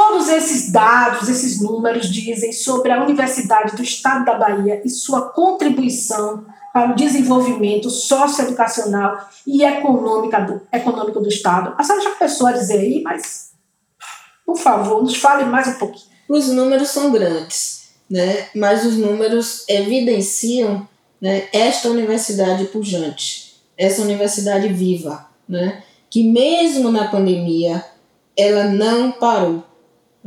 [0.08, 5.30] todos esses dados, esses números dizem sobre a Universidade do Estado da Bahia e sua
[5.30, 11.76] contribuição para o desenvolvimento socioeducacional e econômico do, econômico do Estado?
[11.78, 13.52] A senhora já começou a dizer aí, mas
[14.46, 16.06] por favor, nos fale mais um pouquinho.
[16.30, 18.48] Os números são grandes, né?
[18.56, 20.88] mas os números evidenciam
[21.22, 25.84] né, esta universidade pujante, essa universidade viva, né?
[26.10, 27.84] que mesmo na pandemia
[28.38, 29.67] ela não parou.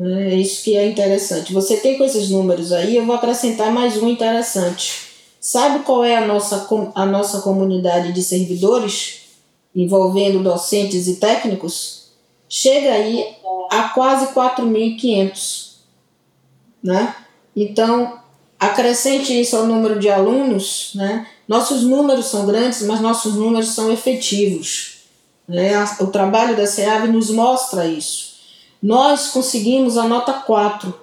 [0.00, 1.52] É isso que é interessante.
[1.52, 5.10] Você tem com esses números aí, eu vou acrescentar mais um interessante.
[5.40, 9.20] Sabe qual é a nossa, a nossa comunidade de servidores,
[9.74, 12.00] envolvendo docentes e técnicos?
[12.50, 13.36] chega aí
[13.70, 15.76] a quase 4.500,
[16.82, 17.14] né?
[17.54, 18.18] Então,
[18.58, 21.26] acrescente isso ao número de alunos, né?
[21.46, 24.98] Nossos números são grandes, mas nossos números são efetivos.
[25.48, 25.72] Né?
[26.00, 28.29] O trabalho da SEAV nos mostra isso.
[28.82, 30.94] Nós conseguimos a nota 4,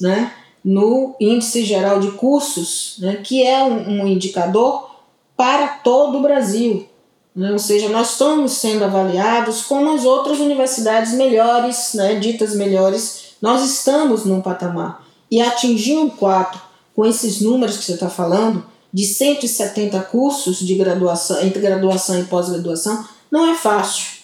[0.00, 0.32] né?
[0.64, 4.90] no índice geral de cursos, né, que é um, um indicador
[5.36, 6.86] para todo o Brasil.
[7.34, 7.50] Né?
[7.50, 13.64] Ou seja, nós estamos sendo avaliados como as outras universidades melhores, né, ditas melhores, nós
[13.64, 15.06] estamos num patamar.
[15.30, 16.60] E atingir um 4
[16.94, 22.24] com esses números que você está falando, de 170 cursos de graduação, entre graduação e
[22.24, 24.20] pós-graduação, não é fácil.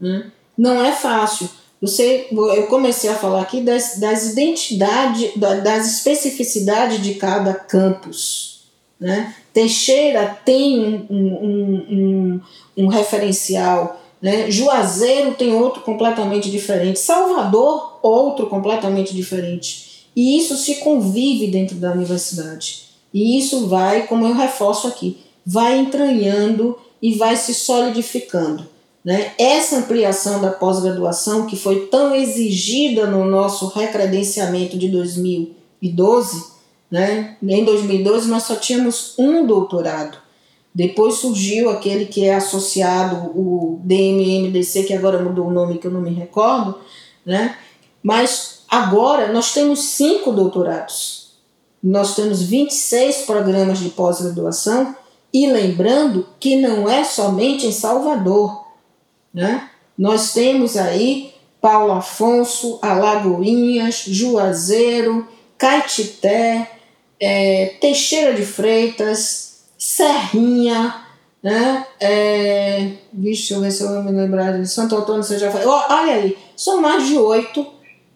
[0.00, 0.30] Né?
[0.56, 1.48] Não é fácil.
[1.80, 8.62] Você, eu comecei a falar aqui das, das identidades, das especificidades de cada campus.
[8.98, 9.34] Né?
[9.52, 12.40] Teixeira tem um, um, um,
[12.76, 14.50] um referencial, né?
[14.50, 20.06] Juazeiro tem outro completamente diferente, Salvador, outro completamente diferente.
[20.14, 22.88] E isso se convive dentro da universidade.
[23.14, 28.66] E isso vai, como eu reforço aqui, vai entranhando e vai se solidificando.
[29.08, 29.32] Né?
[29.38, 36.44] Essa ampliação da pós-graduação, que foi tão exigida no nosso recredenciamento de 2012,
[36.90, 37.38] né?
[37.42, 40.18] em 2012 nós só tínhamos um doutorado.
[40.74, 45.90] Depois surgiu aquele que é associado, o DMMDC, que agora mudou o nome que eu
[45.90, 46.78] não me recordo,
[47.24, 47.56] né?
[48.02, 51.32] mas agora nós temos cinco doutorados.
[51.82, 54.94] Nós temos 26 programas de pós-graduação
[55.32, 58.67] e lembrando que não é somente em Salvador.
[59.38, 59.70] Né?
[59.96, 66.68] Nós temos aí Paulo Afonso, Alagoinhas, Juazeiro, Caetité,
[67.20, 70.92] é, Teixeira de Freitas, Serrinha,
[71.40, 71.86] né?
[72.00, 75.84] É, deixa eu ver se eu vou me lembrar de Santo Antônio, você já falou.
[75.88, 77.64] Olha aí, são mais de oito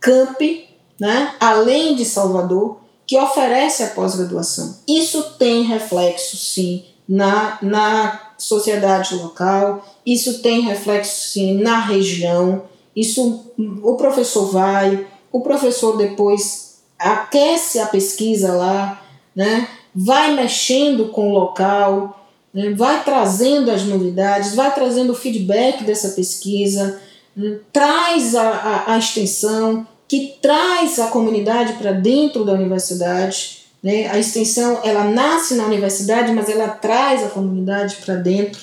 [0.01, 1.37] campi, né?
[1.39, 4.77] além de Salvador, que oferece a pós-graduação.
[4.89, 12.63] Isso tem reflexo, sim, na, na sociedade local, isso tem reflexo sim na região,
[12.95, 19.03] isso o professor vai, o professor depois aquece a pesquisa lá,
[19.35, 19.69] né?
[19.95, 22.71] vai mexendo com o local, né?
[22.71, 27.01] vai trazendo as novidades, vai trazendo o feedback dessa pesquisa,
[27.37, 27.59] né?
[27.73, 33.63] traz a, a, a extensão, que traz a comunidade para dentro da universidade.
[33.83, 34.09] Né?
[34.09, 38.61] A extensão ela nasce na universidade, mas ela traz a comunidade para dentro,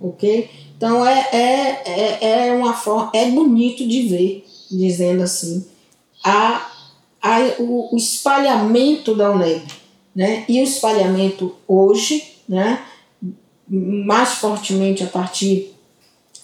[0.00, 0.48] ok?
[0.76, 5.64] Então é, é, é, é uma forma, é bonito de ver, dizendo assim,
[6.22, 6.70] a,
[7.22, 9.62] a, o, o espalhamento da UNEB.
[10.14, 10.44] Né?
[10.48, 12.82] E o espalhamento hoje, né,
[13.68, 15.74] mais fortemente a partir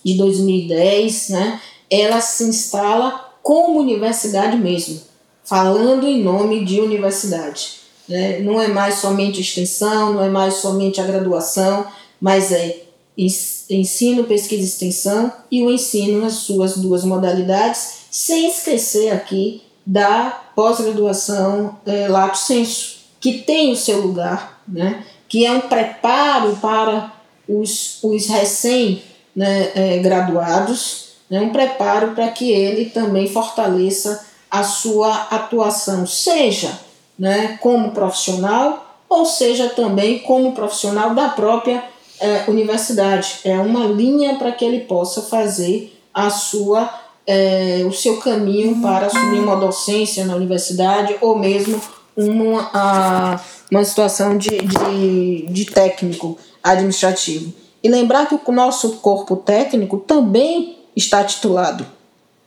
[0.04, 5.00] de 2010, né, ela se instala como universidade mesmo,
[5.44, 7.80] falando em nome de universidade.
[8.08, 8.40] Né?
[8.40, 11.86] Não é mais somente extensão, não é mais somente a graduação,
[12.20, 12.81] mas é
[13.16, 20.40] ensino, pesquisa e extensão e o ensino nas suas duas modalidades, sem esquecer aqui da
[20.54, 25.04] pós-graduação é, lato sensu, que tem o seu lugar, né?
[25.28, 27.12] que é um preparo para
[27.48, 31.46] os, os recém-graduados, né, né?
[31.46, 36.78] um preparo para que ele também fortaleça a sua atuação, seja
[37.18, 41.84] né, como profissional ou seja também como profissional da própria
[42.22, 46.88] é, universidade, é uma linha para que ele possa fazer a sua,
[47.26, 51.80] é, o seu caminho para assumir uma docência na universidade ou mesmo
[52.16, 57.52] uma, a, uma situação de, de, de técnico administrativo.
[57.82, 61.84] E lembrar que o nosso corpo técnico também está titulado.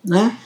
[0.04, 0.38] Né?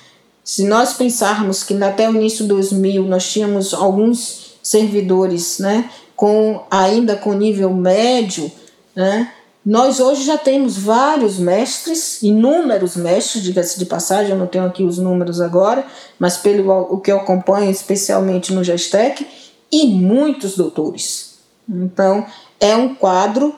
[0.44, 6.64] Se nós pensarmos que até o início de 2000 nós tínhamos alguns servidores né, com
[6.72, 8.52] ainda com nível médio,
[9.00, 9.32] né?
[9.66, 14.84] Nós hoje já temos vários mestres, inúmeros mestres, diga-se de passagem, eu não tenho aqui
[14.84, 15.86] os números agora,
[16.18, 19.26] mas pelo o que eu acompanho, especialmente no Gestec,
[19.72, 21.40] e muitos doutores.
[21.70, 22.26] Então,
[22.60, 23.56] é um quadro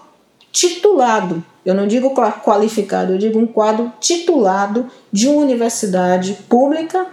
[0.52, 7.08] titulado, eu não digo qualificado, eu digo um quadro titulado de uma universidade pública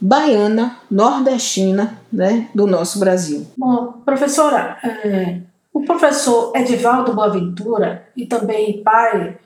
[0.00, 3.46] baiana, nordestina, né, do nosso Brasil.
[3.56, 5.40] Bom, professora, é,
[5.72, 9.38] o professor Edivaldo Boaventura, e também pai,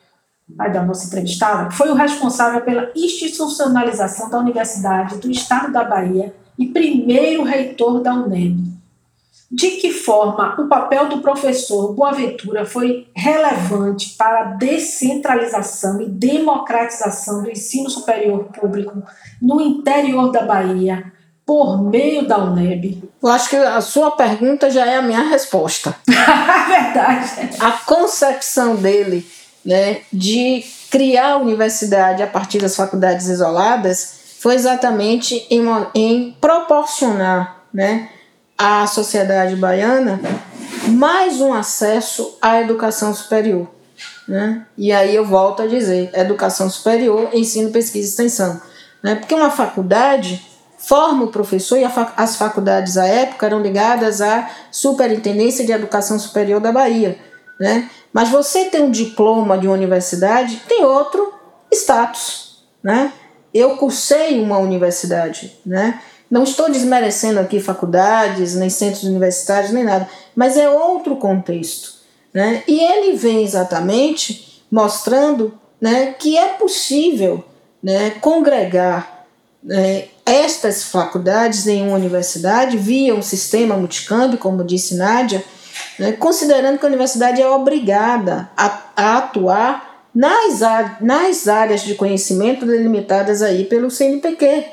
[0.57, 6.35] pai da nossa entrevistada, foi o responsável pela institucionalização da Universidade do Estado da Bahia
[6.59, 8.73] e primeiro reitor da UNEB.
[9.51, 17.43] De que forma o papel do professor Boaventura foi relevante para a descentralização e democratização
[17.43, 19.03] do ensino superior público
[19.43, 21.13] no interior da Bahia,
[21.45, 23.03] por meio da UNEB?
[23.23, 25.95] Eu acho que a sua pergunta já é a minha resposta.
[26.07, 27.57] Verdade.
[27.61, 29.27] A concepção dele
[29.65, 35.63] né, de criar a universidade a partir das faculdades isoladas foi exatamente em,
[35.95, 38.09] em proporcionar né,
[38.59, 40.21] à sociedade baiana
[40.89, 43.69] mais um acesso à educação superior.
[44.27, 44.67] Né?
[44.77, 48.61] E aí eu volto a dizer: educação superior, ensino, pesquisa e extensão.
[49.03, 49.15] Né?
[49.15, 50.45] Porque uma faculdade
[50.83, 51.85] forma o professor, e
[52.17, 57.19] as faculdades à época eram ligadas à Superintendência de Educação Superior da Bahia.
[57.59, 57.89] Né?
[58.13, 61.33] Mas você tem um diploma de universidade, tem outro
[61.73, 62.65] status.
[62.83, 63.13] Né?
[63.55, 65.57] Eu cursei uma universidade.
[65.65, 66.01] Né?
[66.29, 71.95] Não estou desmerecendo aqui faculdades, nem centros universitários, nem nada, mas é outro contexto.
[72.35, 72.65] Né?
[72.67, 77.45] E ele vem exatamente mostrando né, que é possível
[77.83, 79.22] né, congregar
[79.63, 85.45] né, estas faculdades em uma universidade via um sistema multicâmbio, como disse Nádia,
[85.99, 90.61] né, considerando que a universidade é obrigada a, a atuar nas,
[91.01, 94.65] nas áreas de conhecimento delimitadas aí pelo CNPq.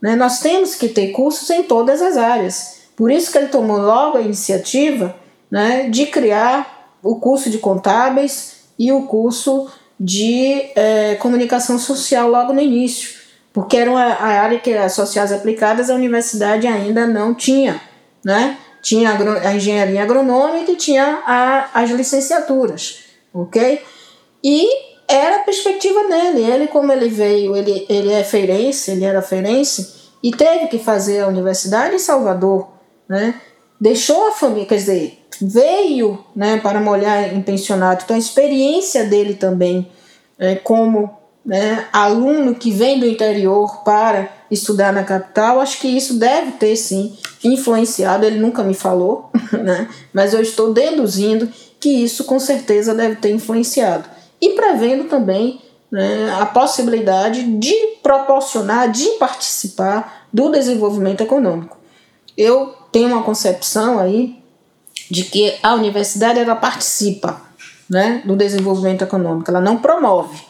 [0.00, 0.16] Né?
[0.16, 2.82] Nós temos que ter cursos em todas as áreas.
[2.96, 5.14] Por isso que ele tomou logo a iniciativa
[5.50, 12.52] né, de criar o curso de contábeis e o curso de é, comunicação social logo
[12.52, 13.21] no início,
[13.52, 17.80] porque era uma, a área que as sociais aplicadas a universidade ainda não tinha,
[18.24, 18.56] né?
[18.80, 23.80] Tinha a, engenharia agronômica e tinha a, as licenciaturas, ok?
[24.42, 24.66] E
[25.06, 26.42] era a perspectiva dele.
[26.42, 31.20] Ele, como ele veio, ele, ele é feirense, ele era feirense, e teve que fazer
[31.20, 32.68] a universidade em Salvador,
[33.08, 33.34] né?
[33.80, 38.04] Deixou a família, quer dizer, veio né, para molhar em pensionato.
[38.04, 39.90] Então a experiência dele também,
[40.38, 46.14] é, como né, aluno que vem do interior para estudar na capital, acho que isso
[46.14, 48.24] deve ter sim influenciado.
[48.24, 51.48] Ele nunca me falou, né, mas eu estou deduzindo
[51.80, 54.08] que isso com certeza deve ter influenciado
[54.40, 61.76] e prevendo também né, a possibilidade de proporcionar, de participar do desenvolvimento econômico.
[62.36, 64.40] Eu tenho uma concepção aí
[65.10, 67.42] de que a universidade ela participa
[67.88, 70.40] né, do desenvolvimento econômico, ela não promove,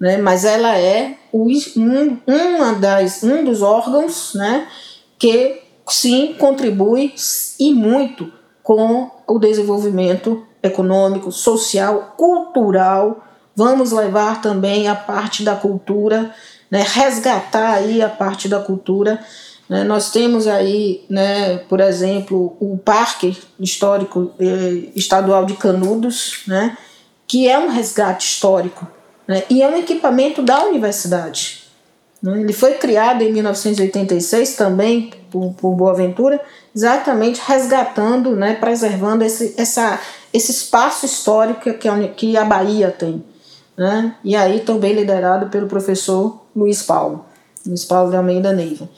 [0.00, 1.48] né, mas ela é um,
[2.26, 4.66] uma das, um dos órgãos né,
[5.18, 7.14] que sim contribui
[7.58, 8.32] e muito
[8.62, 13.24] com o desenvolvimento econômico, social, cultural
[13.58, 16.32] Vamos levar também a parte da cultura,
[16.70, 19.18] né, resgatar aí a parte da cultura.
[19.68, 19.82] Né.
[19.82, 26.78] Nós temos aí, né, por exemplo, o Parque Histórico eh, Estadual de Canudos, né,
[27.26, 28.86] que é um resgate histórico
[29.28, 31.64] né, e é um equipamento da universidade.
[32.22, 32.40] Né.
[32.40, 36.40] Ele foi criado em 1986 também por, por Boaventura,
[36.74, 40.00] exatamente resgatando, né, preservando esse, essa,
[40.32, 43.22] esse espaço histórico que a, que a Bahia tem
[43.78, 44.12] né?
[44.24, 47.24] e aí também liderado pelo professor Luiz Paulo,
[47.64, 48.88] Luiz Paulo de Almeida Neiva.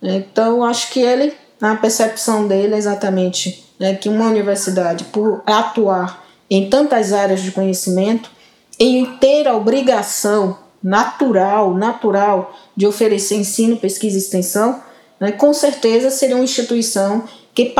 [0.00, 6.24] Então, acho que ele, na percepção dele, é exatamente né, que uma universidade, por atuar
[6.48, 8.30] em tantas áreas de conhecimento,
[8.78, 14.80] em ter a obrigação natural, natural de oferecer ensino, pesquisa e extensão,
[15.18, 17.24] né, com certeza seria uma instituição
[17.54, 17.74] que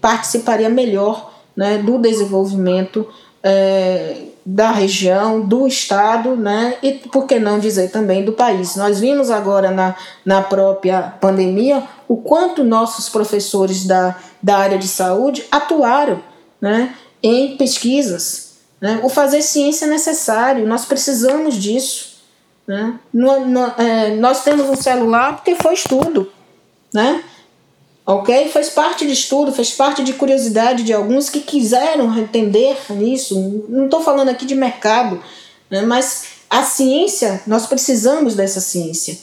[0.00, 3.06] participaria melhor né, do desenvolvimento
[3.42, 6.76] é, da região, do estado, né?
[6.82, 8.76] E por que não dizer também do país?
[8.76, 9.94] Nós vimos agora na,
[10.24, 16.20] na própria pandemia o quanto nossos professores da, da área de saúde atuaram
[16.60, 18.51] né, em pesquisas.
[18.82, 19.00] Né?
[19.02, 22.16] O fazer ciência é necessário, nós precisamos disso.
[22.66, 22.98] Né?
[23.14, 26.30] No, no, é, nós temos um celular porque foi estudo.
[26.92, 27.24] Né?
[28.06, 28.48] ok?
[28.48, 33.64] Faz parte de estudo, faz parte de curiosidade de alguns que quiseram entender nisso.
[33.68, 35.22] Não estou falando aqui de mercado,
[35.70, 35.82] né?
[35.82, 39.18] mas a ciência, nós precisamos dessa ciência,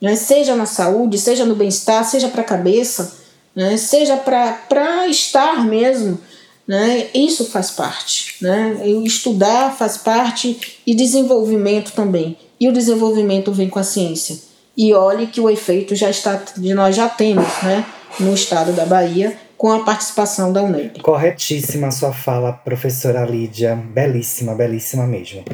[0.00, 0.16] né?
[0.16, 3.16] seja na saúde, seja no bem-estar, seja para a cabeça,
[3.54, 3.76] né?
[3.76, 6.18] seja para estar mesmo.
[6.66, 7.08] Né?
[7.14, 8.36] Isso faz parte.
[8.40, 8.80] Né?
[9.04, 12.36] estudar faz parte e desenvolvimento também.
[12.58, 14.36] E o desenvolvimento vem com a ciência.
[14.76, 17.84] E olhe que o efeito já está, nós já temos, né?
[18.18, 21.00] no estado da Bahia, com a participação da UNEB.
[21.02, 23.76] Corretíssima a sua fala, professora Lídia.
[23.76, 25.44] Belíssima, belíssima mesmo.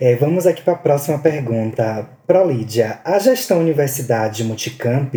[0.00, 2.08] É, vamos aqui para a próxima pergunta.
[2.26, 5.14] Pro Lídia, a gestão Universidade Multicamp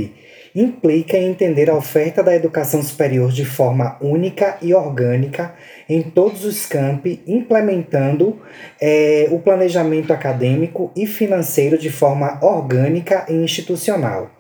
[0.56, 5.54] implica em entender a oferta da educação superior de forma única e orgânica
[5.90, 8.40] em todos os campi, implementando
[8.82, 14.32] é, o planejamento acadêmico e financeiro de forma orgânica e institucional.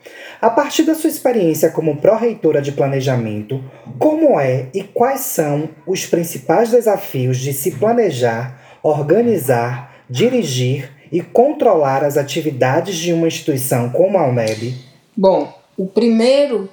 [0.41, 3.61] A partir da sua experiência como pró-reitora de planejamento,
[3.99, 12.03] como é e quais são os principais desafios de se planejar, organizar, dirigir e controlar
[12.03, 14.75] as atividades de uma instituição como a UNEB?
[15.17, 16.69] Bom, o primeiro,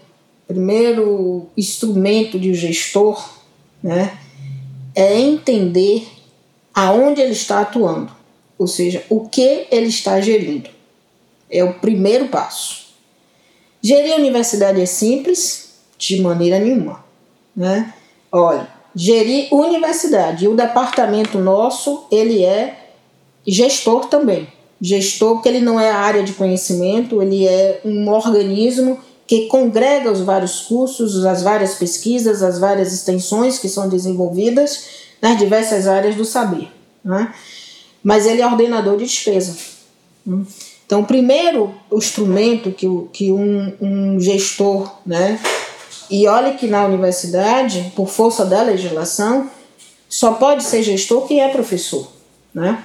[0.47, 3.31] primeiro instrumento de gestor
[3.83, 4.19] né,
[4.95, 6.07] é entender
[6.75, 8.13] aonde ele está atuando,
[8.59, 10.71] ou seja, o que ele está gerindo.
[11.51, 12.87] É o primeiro passo.
[13.83, 15.75] Gerir a universidade é simples?
[15.99, 17.05] De maneira nenhuma.
[17.55, 17.93] Né?
[18.31, 22.91] Olha, gerir universidade e o departamento nosso, ele é
[23.47, 24.49] gestor também.
[24.85, 30.11] Gestor, porque ele não é a área de conhecimento, ele é um organismo que congrega
[30.11, 34.87] os vários cursos, as várias pesquisas, as várias extensões que são desenvolvidas
[35.22, 36.68] nas diversas áreas do saber.
[37.05, 37.33] Né?
[38.03, 39.57] Mas ele é ordenador de despesa.
[40.85, 45.41] Então, o primeiro instrumento que, que um, um gestor, né,
[46.11, 49.49] e olha que na universidade, por força da legislação,
[50.09, 52.09] só pode ser gestor quem é professor.
[52.53, 52.85] Né?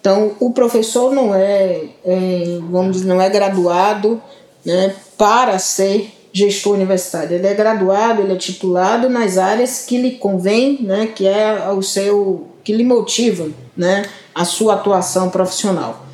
[0.00, 4.22] Então, o professor não é, é, vamos dizer, não é graduado
[4.64, 7.36] né, para ser gestor universitário.
[7.36, 11.82] Ele é graduado, ele é titulado nas áreas que lhe convém, né, que é o
[11.82, 16.06] seu, que lhe motiva, né, a sua atuação profissional.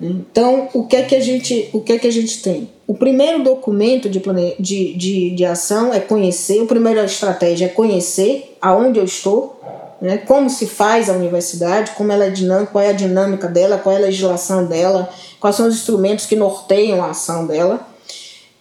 [0.00, 2.70] Então, o que é que a gente, o que é que a gente tem?
[2.86, 4.54] O primeiro documento de, plane...
[4.58, 9.60] de, de, de ação é conhecer, a primeira estratégia é conhecer aonde eu estou,
[10.00, 13.78] né, como se faz a universidade, como ela é dinâmica, qual é a dinâmica dela,
[13.78, 17.86] qual é a legislação dela, quais são os instrumentos que norteiam a ação dela.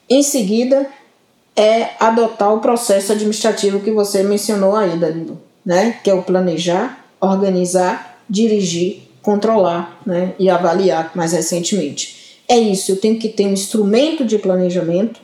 [0.09, 0.87] Em seguida,
[1.55, 7.05] é adotar o processo administrativo que você mencionou aí, Danilo, né, que é o planejar,
[7.21, 12.19] organizar, dirigir, controlar né, e avaliar mais recentemente.
[12.47, 15.21] É isso, eu tenho que ter um instrumento de planejamento.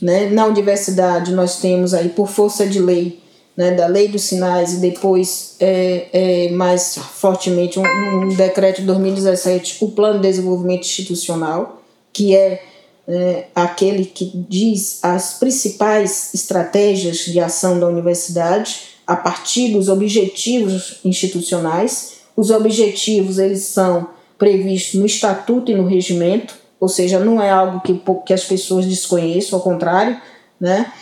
[0.00, 0.30] Né?
[0.30, 3.21] Na universidade, nós temos aí, por força de lei,
[3.56, 8.86] né, da lei dos sinais e depois é, é, mais fortemente um, um, decreto de
[8.86, 11.82] 2017, o plano de desenvolvimento institucional,
[12.12, 12.62] que é,
[13.06, 21.00] é, aquele que diz as principais estratégias de ação da universidade a partir dos objetivos
[21.04, 22.14] institucionais.
[22.34, 27.80] Os objetivos eles são previstos no estatuto e no regimento, ou seja, não é algo
[27.80, 30.20] que, que as pessoas desconheçam, ao contrário,
[30.60, 30.92] né?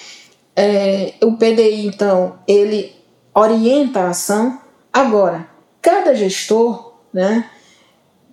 [0.54, 2.92] É, o PDI, então, ele
[3.34, 4.60] orienta a ação.
[4.92, 5.46] Agora,
[5.80, 7.48] cada gestor, né,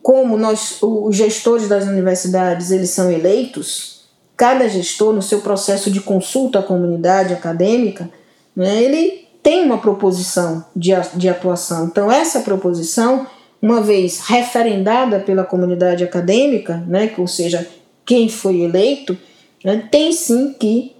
[0.01, 4.05] como nós, os gestores das universidades, eles são eleitos,
[4.35, 8.09] cada gestor, no seu processo de consulta à comunidade acadêmica,
[8.55, 11.85] né, ele tem uma proposição de, de atuação.
[11.85, 13.25] Então, essa proposição,
[13.61, 17.67] uma vez referendada pela comunidade acadêmica, né, ou seja,
[18.05, 19.17] quem foi eleito,
[19.63, 20.96] né, tem sim que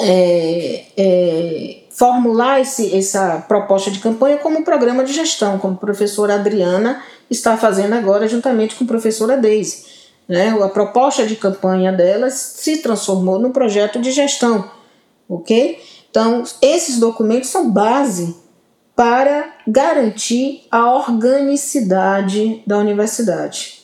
[0.00, 5.78] é, é, formular esse, essa proposta de campanha como um programa de gestão, como a
[5.78, 9.84] professora Adriana está fazendo agora juntamente com a professora Deise.
[10.28, 10.48] Né?
[10.62, 14.70] A proposta de campanha delas se transformou num projeto de gestão,
[15.28, 15.80] ok?
[16.10, 18.36] Então, esses documentos são base
[18.94, 23.82] para garantir a organicidade da universidade,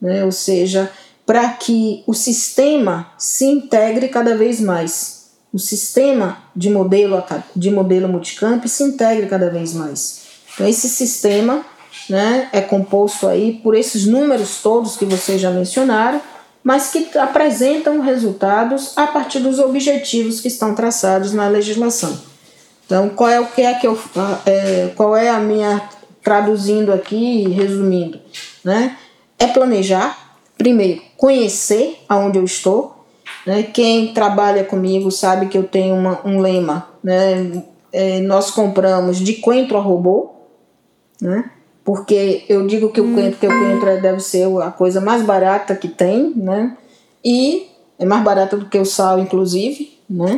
[0.00, 0.24] né?
[0.24, 0.90] ou seja,
[1.26, 5.21] para que o sistema se integre cada vez mais
[5.52, 7.22] o sistema de modelo,
[7.54, 10.22] de modelo multicamp se integre cada vez mais.
[10.54, 11.64] Então, esse sistema
[12.08, 16.20] né, é composto aí por esses números todos que vocês já mencionaram,
[16.64, 22.16] mas que apresentam resultados a partir dos objetivos que estão traçados na legislação.
[22.86, 23.98] Então, qual é o que é que eu,
[24.46, 25.82] é, qual é a minha
[26.22, 28.20] traduzindo aqui, resumindo,
[28.62, 28.96] né?
[29.38, 33.01] É planejar, primeiro, conhecer aonde eu estou,
[33.46, 33.62] né?
[33.62, 36.88] Quem trabalha comigo sabe que eu tenho uma, um lema.
[37.02, 37.62] Né?
[37.92, 40.30] É, nós compramos de coentro a robô,
[41.20, 41.50] né?
[41.84, 45.74] porque eu digo que o coentro, que o coentro deve ser a coisa mais barata
[45.74, 46.76] que tem, né?
[47.24, 47.66] e
[47.98, 49.98] é mais barata do que o sal, inclusive.
[50.08, 50.36] Né?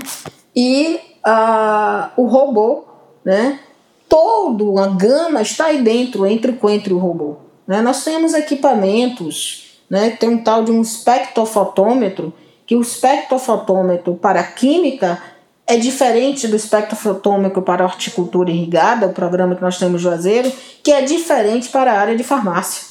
[0.56, 2.84] E a, o robô,
[3.24, 3.60] né?
[4.08, 7.36] toda uma gama está aí dentro, entre o coentro e o robô.
[7.66, 7.82] Né?
[7.82, 10.10] Nós temos equipamentos, né?
[10.10, 12.32] tem um tal de um espectrofotômetro
[12.66, 15.20] que o espectrofotômetro para química
[15.66, 20.52] é diferente do espectrofotômetro para horticultura irrigada, o programa que nós temos Juazeiro,
[20.82, 22.86] que é diferente para a área de farmácia.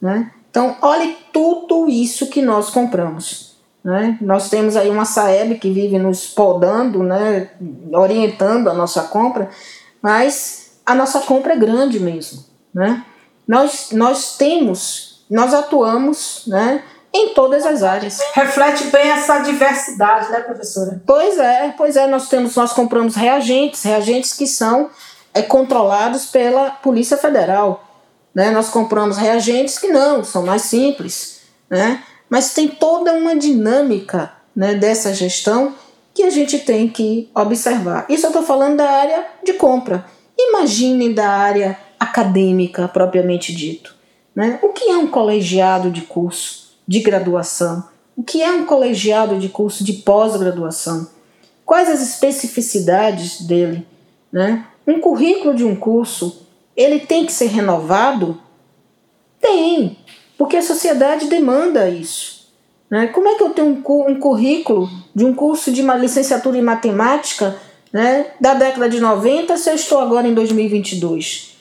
[0.00, 0.30] Né?
[0.50, 3.56] Então, olhe tudo isso que nós compramos.
[3.82, 4.18] Né?
[4.20, 7.50] Nós temos aí uma Saeb que vive nos podando, né?
[7.92, 9.48] orientando a nossa compra,
[10.02, 12.44] mas a nossa compra é grande mesmo.
[12.72, 13.02] Né?
[13.48, 16.82] Nós, nós temos, nós atuamos né?
[17.14, 18.18] Em todas as áreas.
[18.32, 21.00] Reflete bem essa diversidade, né, professora?
[21.06, 24.90] Pois é, pois é, nós temos, nós compramos reagentes, reagentes que são
[25.32, 27.84] é, controlados pela Polícia Federal.
[28.34, 28.50] né?
[28.50, 32.02] Nós compramos reagentes que não, são mais simples, né?
[32.28, 35.72] Mas tem toda uma dinâmica né, dessa gestão
[36.12, 38.06] que a gente tem que observar.
[38.08, 40.04] Isso eu estou falando da área de compra.
[40.36, 43.94] Imagine da área acadêmica propriamente dito.
[44.34, 44.58] Né?
[44.62, 47.84] O que é um colegiado de curso de graduação?
[48.16, 51.08] O que é um colegiado de curso de pós-graduação?
[51.64, 53.86] Quais as especificidades dele?
[54.32, 54.66] Né?
[54.86, 58.40] Um currículo de um curso, ele tem que ser renovado?
[59.40, 59.98] Tem,
[60.38, 62.48] porque a sociedade demanda isso.
[62.90, 63.08] Né?
[63.08, 66.62] Como é que eu tenho um, um currículo de um curso de uma licenciatura em
[66.62, 67.56] matemática
[67.92, 71.53] né, da década de 90 se eu estou agora em 2022?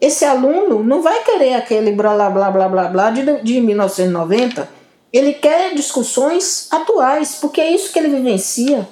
[0.00, 4.68] Esse aluno não vai querer aquele blá blá blá blá blá, blá de, de 1990,
[5.12, 8.88] ele quer discussões atuais, porque é isso que ele vivencia.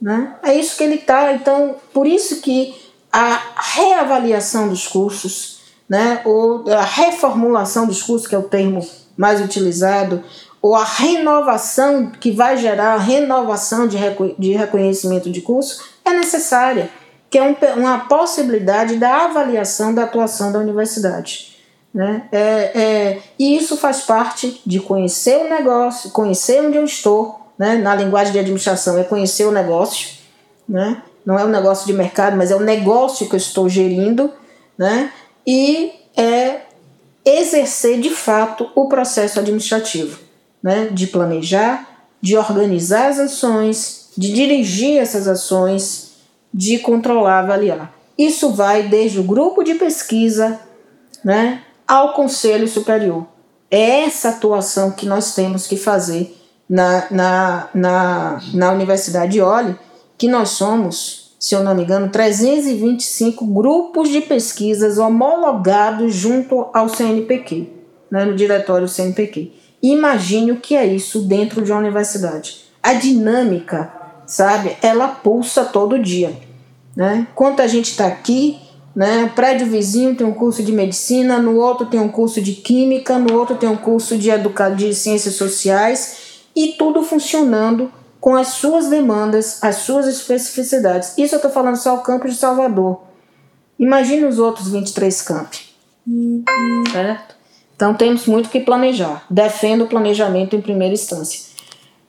[0.00, 0.34] Né?
[0.42, 1.32] É isso que ele está.
[1.32, 2.74] Então, por isso que
[3.12, 8.84] a reavaliação dos cursos, né, ou a reformulação dos cursos, que é o termo
[9.16, 10.22] mais utilizado,
[10.60, 16.12] ou a renovação que vai gerar a renovação de, reco de reconhecimento de curso é
[16.12, 16.90] necessária,
[17.34, 21.56] que é um, uma possibilidade da avaliação da atuação da universidade.
[21.92, 22.28] Né?
[22.30, 27.74] É, é, e isso faz parte de conhecer o negócio, conhecer onde eu estou, né?
[27.74, 30.10] na linguagem de administração, é conhecer o negócio,
[30.68, 31.02] né?
[31.26, 34.32] não é um negócio de mercado, mas é o negócio que eu estou gerindo,
[34.78, 35.10] né?
[35.44, 36.60] e é
[37.24, 40.20] exercer de fato o processo administrativo,
[40.62, 40.86] né?
[40.88, 46.03] de planejar, de organizar as ações, de dirigir essas ações,
[46.54, 47.92] de controlar, avaliar.
[48.16, 50.60] Isso vai desde o grupo de pesquisa
[51.24, 53.26] né, ao conselho superior.
[53.68, 56.40] É essa atuação que nós temos que fazer
[56.70, 59.76] na, na, na, na Universidade Olhe,
[60.16, 66.88] que nós somos, se eu não me engano, 325 grupos de pesquisas homologados junto ao
[66.88, 67.68] CNPq,
[68.08, 69.52] né, no diretório CNPq.
[69.82, 72.64] Imagine o que é isso dentro de uma universidade.
[72.80, 73.92] A dinâmica,
[74.24, 76.43] sabe, ela pulsa todo dia.
[76.96, 77.26] Né?
[77.34, 78.58] Quanto a gente está aqui,
[78.94, 79.30] né?
[79.34, 83.34] Prédio vizinho tem um curso de medicina, no outro tem um curso de química, no
[83.34, 87.90] outro tem um curso de, educa de ciências sociais e tudo funcionando
[88.20, 91.18] com as suas demandas, as suas especificidades.
[91.18, 93.02] Isso eu estou falando só o campus de Salvador.
[93.78, 95.58] Imagine os outros 23 campi.
[96.92, 97.34] Certo?
[97.74, 99.26] Então temos muito que planejar.
[99.28, 101.52] Defendo o planejamento em primeira instância.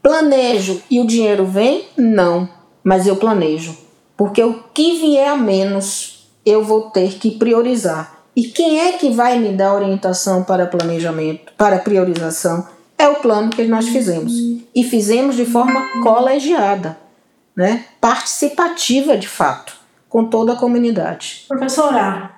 [0.01, 1.85] Planejo e o dinheiro vem?
[1.97, 2.47] Não,
[2.83, 3.84] mas eu planejo.
[4.17, 8.15] Porque o que vier a menos eu vou ter que priorizar.
[8.35, 12.67] E quem é que vai me dar orientação para planejamento, para priorização?
[12.97, 14.33] É o plano que nós fizemos.
[14.73, 16.97] E fizemos de forma colegiada,
[17.55, 17.85] né?
[17.99, 19.75] participativa de fato,
[20.09, 21.45] com toda a comunidade.
[21.47, 22.31] Professora,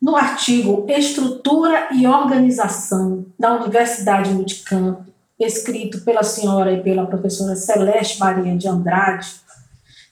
[0.00, 5.00] no artigo Estrutura e Organização da Universidade Multicamp,
[5.38, 9.28] escrito pela senhora e pela professora Celeste Maria de Andrade,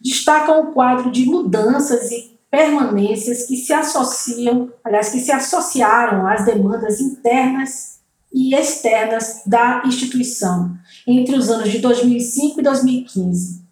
[0.00, 6.44] destacam o quadro de mudanças e permanências que se associam, aliás, que se associaram às
[6.44, 7.96] demandas internas
[8.32, 10.76] e externas da instituição
[11.06, 13.66] entre os anos de 2005 e 2015.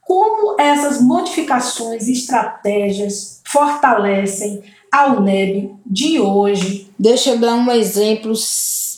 [0.00, 6.90] Como essas modificações e estratégias fortalecem a UNEB de hoje?
[6.98, 8.32] Deixa eu dar um exemplo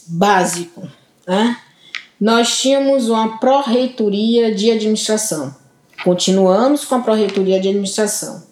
[0.06, 0.88] básico.
[1.26, 1.56] Né?
[2.20, 5.54] Nós tínhamos uma pró-reitoria de administração.
[6.04, 8.42] Continuamos com a pró-reitoria de administração.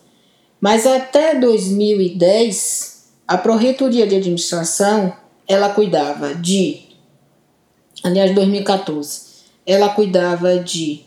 [0.60, 2.90] Mas até 2010,
[3.26, 5.12] a Proreitoria de Administração,
[5.48, 6.82] ela cuidava de
[8.02, 9.20] aliás 2014,
[9.66, 11.02] ela cuidava de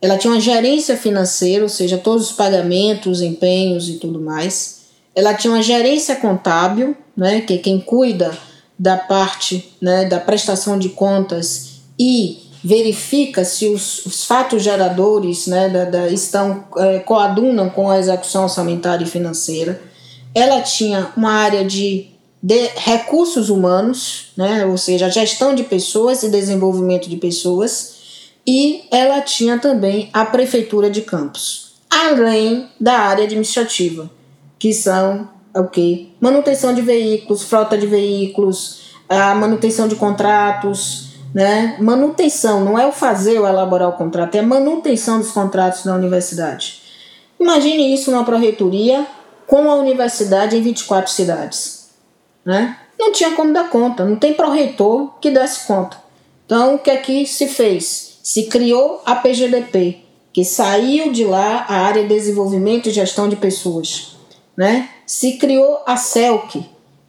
[0.00, 4.82] ela tinha uma gerência financeira, ou seja, todos os pagamentos, empenhos e tudo mais.
[5.14, 8.36] Ela tinha uma gerência contábil, né, que é quem cuida
[8.78, 15.68] da parte né, da prestação de contas e verifica se os, os fatos geradores né,
[15.68, 19.80] da, da, estão é, coadunam com a execução orçamentária e financeira.
[20.34, 22.08] Ela tinha uma área de,
[22.42, 27.94] de recursos humanos, né, ou seja, gestão de pessoas e desenvolvimento de pessoas,
[28.44, 34.10] e ela tinha também a prefeitura de campos, além da área administrativa,
[34.58, 36.12] que são o que?
[36.20, 41.76] Manutenção de veículos, frota de veículos, a manutenção de contratos, né?
[41.80, 45.94] Manutenção, não é o fazer ou elaborar o contrato, é a manutenção dos contratos da
[45.94, 46.82] universidade.
[47.38, 49.06] Imagine isso numa pró-reitoria
[49.46, 51.90] com a universidade em 24 cidades.
[52.44, 52.76] Né?
[52.98, 55.98] Não tinha como dar conta, não tem pró-reitor que desse conta.
[56.46, 58.18] Então, o que aqui é se fez?
[58.22, 59.98] Se criou a PGDP,
[60.32, 64.16] que saiu de lá a área de desenvolvimento e gestão de pessoas.
[64.56, 64.88] Né?
[65.04, 66.64] Se criou a CELC,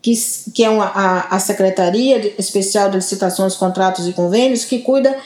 [0.07, 5.17] que, que é uma, a, a Secretaria Especial de Licitações, Contratos e Convênios, que cuida,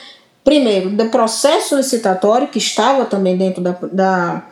[0.42, 4.44] primeiro, do processo licitatório, que estava também dentro da, da,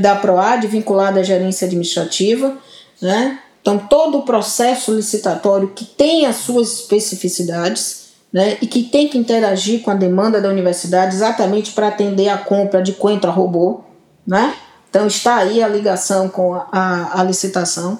[0.00, 2.56] da PROAD, vinculado à gerência administrativa,
[3.02, 3.38] né?
[3.60, 9.16] Então, todo o processo licitatório que tem as suas especificidades né, e que tem que
[9.16, 13.80] interagir com a demanda da universidade exatamente para atender a compra de coentro a robô.
[14.26, 14.54] Né?
[14.90, 17.98] Então, está aí a ligação com a, a, a licitação.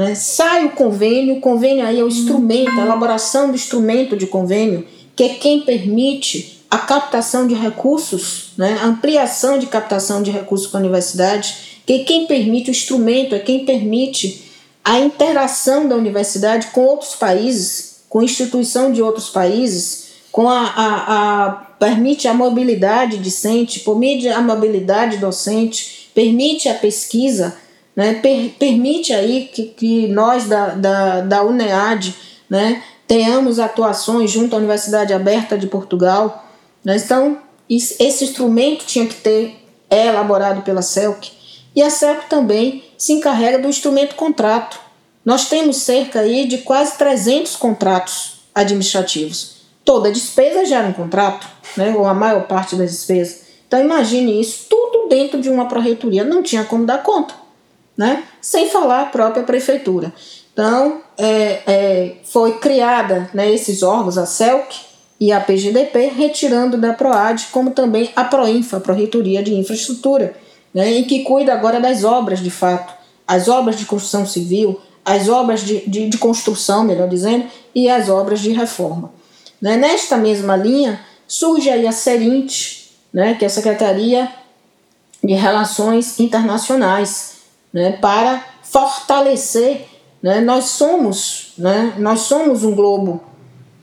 [0.00, 0.14] Né?
[0.14, 4.86] Sai o convênio, o convênio aí é o instrumento, a elaboração do instrumento de convênio,
[5.14, 8.78] que é quem permite a captação de recursos, né?
[8.80, 13.34] a ampliação de captação de recursos para a universidade, que é quem permite o instrumento,
[13.34, 14.50] é quem permite
[14.82, 21.44] a interação da universidade com outros países, com instituição de outros países, com a, a,
[21.44, 27.54] a permite a mobilidade discente, permite a mobilidade docente, permite a pesquisa,
[27.94, 32.14] né, per, permite aí que, que nós da, da, da UNEAD
[32.48, 36.46] né, tenhamos atuações junto à Universidade Aberta de Portugal.
[36.84, 37.38] Né, então,
[37.68, 39.56] esse instrumento tinha que ter,
[39.88, 41.30] é elaborado pela CELC,
[41.74, 44.80] e a CELC também se encarrega do instrumento contrato.
[45.24, 49.60] Nós temos cerca aí de quase 300 contratos administrativos.
[49.84, 53.42] Toda despesa gera um contrato, né, ou a maior parte das despesas.
[53.66, 56.24] Então imagine isso tudo dentro de uma proreitoria.
[56.24, 57.34] Não tinha como dar conta,
[58.00, 58.24] né?
[58.40, 60.10] sem falar a própria prefeitura.
[60.54, 64.74] Então é, é, foi criada né, esses órgãos, a CELC
[65.20, 70.34] e a PGDP, retirando da PROAD, como também a PROINFA, a Proreitoria de Infraestrutura,
[70.72, 72.94] né, em que cuida agora das obras de fato,
[73.28, 77.44] as obras de construção civil, as obras de, de, de construção, melhor dizendo,
[77.74, 79.12] e as obras de reforma.
[79.60, 79.76] Né?
[79.76, 80.98] Nesta mesma linha,
[81.28, 84.26] surge aí a SERINT, né, que é a Secretaria
[85.22, 87.39] de Relações Internacionais,
[87.72, 89.86] né, para fortalecer.
[90.22, 93.22] Né, nós somos, né, nós somos um globo.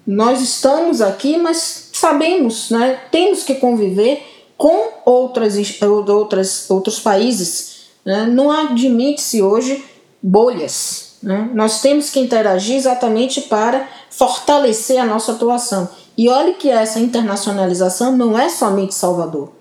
[0.06, 4.24] Nós estamos aqui, mas sabemos, né, temos que conviver
[4.58, 7.88] com outras, outras, outros países.
[8.04, 8.26] Né?
[8.26, 9.86] Não admite-se hoje
[10.22, 11.18] bolhas.
[11.22, 11.50] Né?
[11.54, 15.88] Nós temos que interagir exatamente para fortalecer a nossa atuação.
[16.18, 19.52] E olhe que essa internacionalização não é somente Salvador.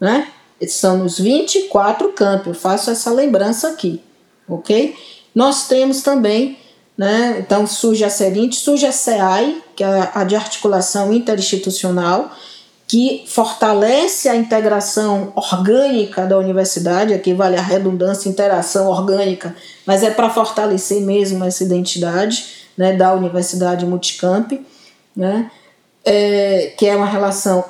[0.00, 0.28] Né?
[0.68, 4.00] São nos 24 campos, eu faço essa lembrança aqui.
[4.48, 4.94] ok?
[5.34, 6.58] Nós temos também,
[6.98, 12.30] né, então surge a CERINT, surge a CEAI, que é a de articulação interinstitucional,
[12.90, 19.54] que fortalece a integração orgânica da universidade, aqui vale a redundância, interação orgânica,
[19.86, 24.52] mas é para fortalecer mesmo essa identidade né, da Universidade Multicamp,
[25.14, 25.48] né,
[26.04, 27.64] é, que é uma relação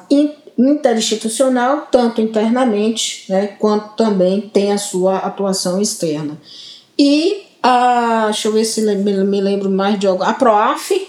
[0.68, 6.36] interinstitucional, tanto internamente, né, quanto também tem a sua atuação externa.
[6.98, 11.08] E a, deixa eu ver se me lembro mais de algo, a PROAF,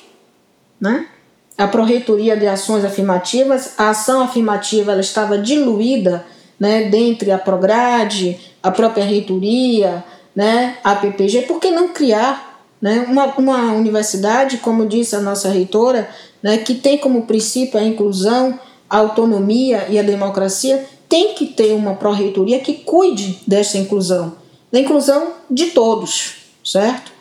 [0.79, 1.07] né,
[1.57, 6.25] a Proreitoria de Ações Afirmativas, a ação afirmativa ela estava diluída
[6.59, 10.03] né, dentre a Prograde, a própria reitoria,
[10.35, 15.49] né, a PPG, por que não criar né, uma, uma universidade, como disse a nossa
[15.49, 16.09] reitora,
[16.41, 18.59] né, que tem como princípio a inclusão,
[18.91, 24.35] a autonomia e a democracia, tem que ter uma pró-reitoria que cuide dessa inclusão,
[24.71, 27.11] da inclusão de todos, certo?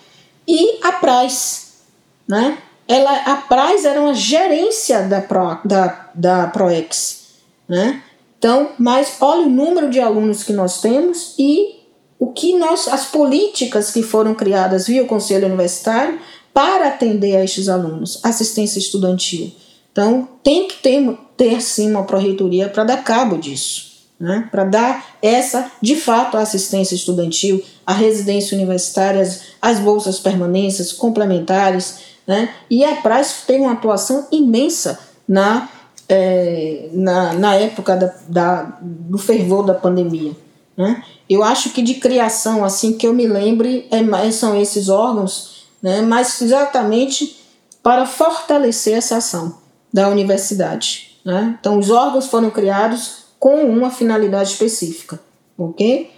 [0.47, 1.85] E a PRAS,
[2.29, 2.59] né?
[2.91, 7.21] ela, a Praz era uma gerência da, Pro, da, da ProEx.
[7.69, 8.03] Né?
[8.37, 11.79] Então, mas olha o número de alunos que nós temos e
[12.19, 16.19] o que nós, as políticas que foram criadas via o Conselho Universitário
[16.53, 19.53] para atender a estes alunos, assistência estudantil.
[19.93, 24.47] Então, tem que ter, ter sim uma pró-reitoria para dar cabo disso, né?
[24.51, 32.01] para dar essa, de fato, assistência estudantil, a residência universitária, as, as bolsas permanências complementares,
[32.27, 32.51] né?
[32.69, 35.71] E a Praz tem uma atuação imensa na,
[36.07, 40.37] é, na, na época da, da, do fervor da pandemia.
[40.77, 41.03] Né?
[41.27, 46.03] Eu acho que de criação, assim que eu me lembre, é, são esses órgãos, né?
[46.03, 47.41] mas exatamente
[47.83, 49.57] para fortalecer essa ação
[49.91, 51.10] da universidade.
[51.25, 51.57] Né?
[51.59, 55.21] Então, os órgãos foram criados com uma finalidade específica,
[55.57, 56.11] ok?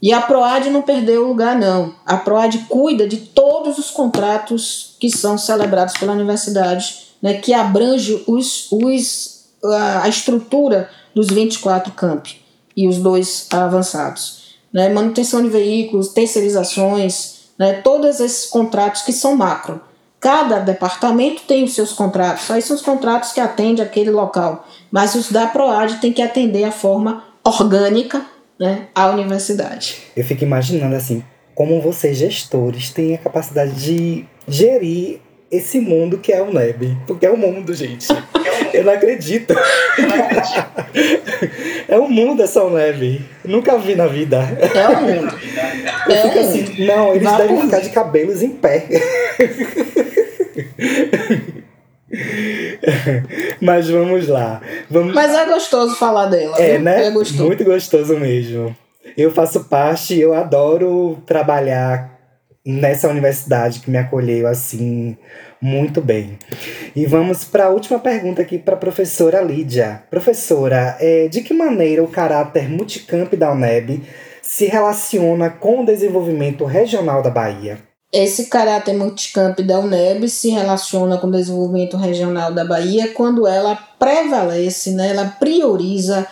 [0.00, 1.94] E a PROAD não perdeu o lugar, não.
[2.06, 8.22] A PROAD cuida de todos os contratos que são celebrados pela universidade, né, que abrange
[8.26, 12.40] os, os, a estrutura dos 24 campi
[12.76, 14.56] e os dois avançados.
[14.72, 19.80] Né, manutenção de veículos, terceirizações, né, todos esses contratos que são macro.
[20.20, 25.14] Cada departamento tem os seus contratos, aí são os contratos que atendem aquele local, mas
[25.14, 28.26] os da PROAD tem que atender a forma orgânica
[28.58, 29.98] né, à universidade.
[30.16, 31.22] Eu fico imaginando assim,
[31.54, 35.20] como vocês, gestores, têm a capacidade de gerir
[35.50, 36.96] esse mundo que é o NEB.
[37.06, 38.08] Porque é o mundo, gente.
[38.72, 39.54] Eu não acredito.
[41.88, 43.20] é o mundo essa Uneb.
[43.44, 44.38] Nunca vi na vida.
[44.74, 45.38] É o mundo.
[46.06, 48.86] Eu é fico assim, não, eles Vá devem ficar de cabelos em pé.
[53.60, 54.60] Mas vamos lá.
[54.90, 55.14] Vamos...
[55.14, 56.56] Mas é gostoso falar dela.
[56.58, 56.82] É, viu?
[56.82, 57.06] né?
[57.06, 57.44] É gostoso.
[57.44, 58.76] Muito gostoso mesmo.
[59.16, 62.17] Eu faço parte, eu adoro trabalhar
[62.68, 65.16] nessa universidade que me acolheu assim
[65.60, 66.38] muito bem.
[66.94, 70.02] E vamos para a última pergunta aqui para a professora Lídia.
[70.10, 74.02] Professora, é, de que maneira o caráter multicamp da UNEB
[74.42, 77.78] se relaciona com o desenvolvimento regional da Bahia?
[78.12, 83.76] Esse caráter multicamp da UNEB se relaciona com o desenvolvimento regional da Bahia quando ela
[83.98, 86.26] prevalece, né, ela prioriza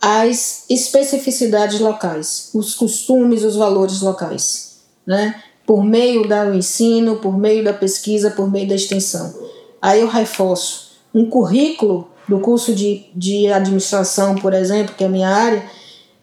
[0.00, 4.76] as especificidades locais, os costumes, os valores locais.
[5.06, 5.40] Né?
[5.66, 9.34] Por meio do ensino, por meio da pesquisa, por meio da extensão.
[9.82, 15.10] Aí eu reforço um currículo do curso de, de administração, por exemplo, que é a
[15.10, 15.62] minha área,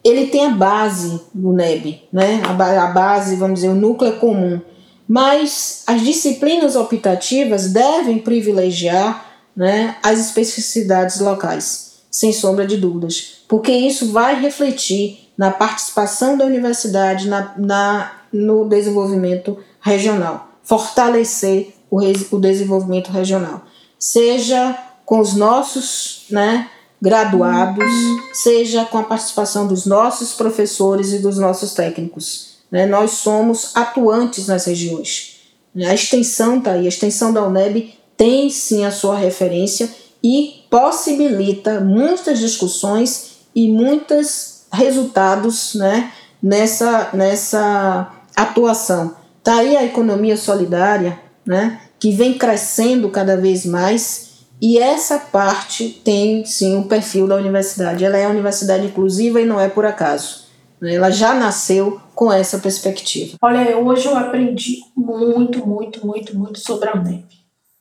[0.02, 2.42] ele tem a base do NEB, né?
[2.44, 4.60] a, a base, vamos dizer, o núcleo comum.
[5.08, 9.26] Mas as disciplinas optativas devem privilegiar
[9.56, 16.44] né, as especificidades locais, sem sombra de dúvidas, porque isso vai refletir na participação da
[16.44, 22.00] universidade, na, na no desenvolvimento regional, fortalecer o,
[22.32, 23.62] o desenvolvimento regional,
[23.98, 24.76] seja
[25.06, 26.68] com os nossos né,
[27.00, 27.88] graduados,
[28.32, 32.56] seja com a participação dos nossos professores e dos nossos técnicos.
[32.70, 32.86] Né?
[32.86, 35.36] Nós somos atuantes nas regiões.
[35.76, 39.88] A extensão está aí, a extensão da UNEB tem sim a sua referência
[40.22, 46.12] e possibilita muitas discussões e muitos resultados né,
[46.42, 49.16] nessa, nessa atuação.
[49.38, 56.00] Está aí a economia solidária, né, que vem crescendo cada vez mais, e essa parte
[56.04, 58.04] tem sim o um perfil da universidade.
[58.04, 60.44] Ela é universidade inclusiva e não é por acaso.
[60.80, 60.94] Né?
[60.94, 63.36] Ela já nasceu com essa perspectiva.
[63.42, 67.26] Olha, hoje eu aprendi muito, muito, muito, muito sobre a UNEP.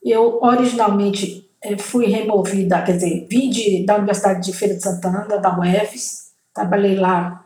[0.04, 5.26] Eu originalmente eh, fui removida, quer dizer, vim de, da Universidade de Feira de Santana,
[5.26, 7.43] da UFES, trabalhei lá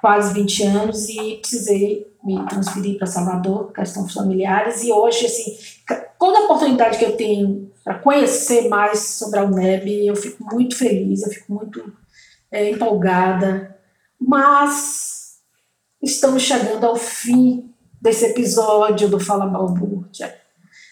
[0.00, 5.56] quase 20 anos e precisei me transferir para Salvador, questões familiares, e hoje, assim,
[6.18, 11.22] toda oportunidade que eu tenho para conhecer mais sobre a UNEB, eu fico muito feliz,
[11.22, 11.92] eu fico muito
[12.50, 13.78] é, empolgada,
[14.20, 15.36] mas
[16.02, 17.72] estamos chegando ao fim
[18.02, 20.34] desse episódio do Fala Balbúrdia.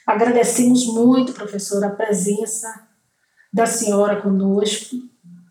[0.07, 2.86] Agradecemos muito, professora, a presença
[3.52, 4.96] da senhora conosco.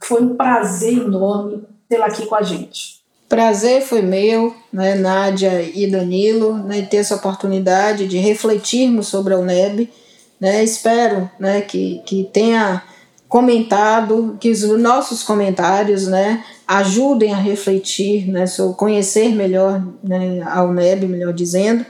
[0.01, 3.02] Foi um prazer enorme tê-la aqui com a gente.
[3.33, 9.39] Prazer foi meu, né, Nádia e Danilo, né, ter essa oportunidade de refletirmos sobre a
[9.39, 9.89] UNEB.
[10.39, 12.83] Né, espero né, que, que tenha
[13.27, 20.63] comentado, que os nossos comentários né, ajudem a refletir, né, sobre conhecer melhor né, a
[20.63, 21.83] UNEB, melhor dizendo,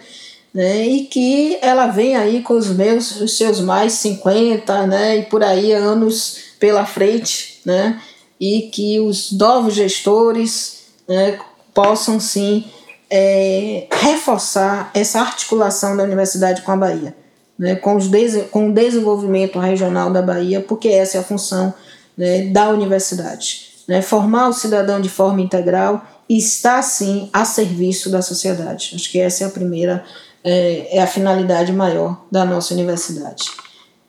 [0.54, 5.24] né, e que ela venha aí com os meus, os seus mais 50, né, e
[5.24, 8.00] por aí anos pela frente, né,
[8.40, 11.40] e que os novos gestores né,
[11.74, 12.66] possam sim
[13.10, 17.16] é, reforçar essa articulação da universidade com a Bahia,
[17.58, 18.10] né, com, os
[18.52, 21.74] com o desenvolvimento regional da Bahia, porque essa é a função
[22.18, 23.72] né, da universidade.
[23.88, 28.94] Né, formar o cidadão de forma integral e estar sim a serviço da sociedade.
[28.96, 30.04] Acho que essa é a primeira,
[30.44, 33.44] é, é a finalidade maior da nossa universidade.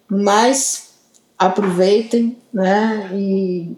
[0.09, 0.91] Mas
[1.37, 3.77] aproveitem, né, e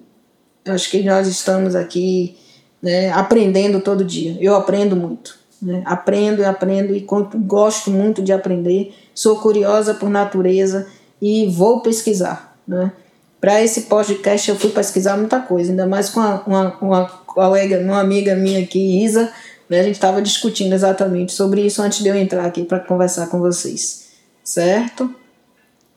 [0.67, 2.37] acho que nós estamos aqui
[2.83, 4.37] né, aprendendo todo dia.
[4.41, 5.39] Eu aprendo muito.
[5.61, 5.83] Né?
[5.85, 7.07] Aprendo e aprendo e
[7.47, 8.95] gosto muito de aprender.
[9.15, 10.87] Sou curiosa por natureza
[11.21, 12.57] e vou pesquisar.
[12.67, 12.93] Né?
[13.41, 17.79] Para esse podcast eu fui pesquisar muita coisa, ainda mais com uma, uma, uma colega,
[17.79, 19.31] uma amiga minha aqui, Isa.
[19.69, 19.81] Né?
[19.81, 23.39] A gente estava discutindo exatamente sobre isso antes de eu entrar aqui para conversar com
[23.39, 24.07] vocês.
[24.45, 25.13] Certo?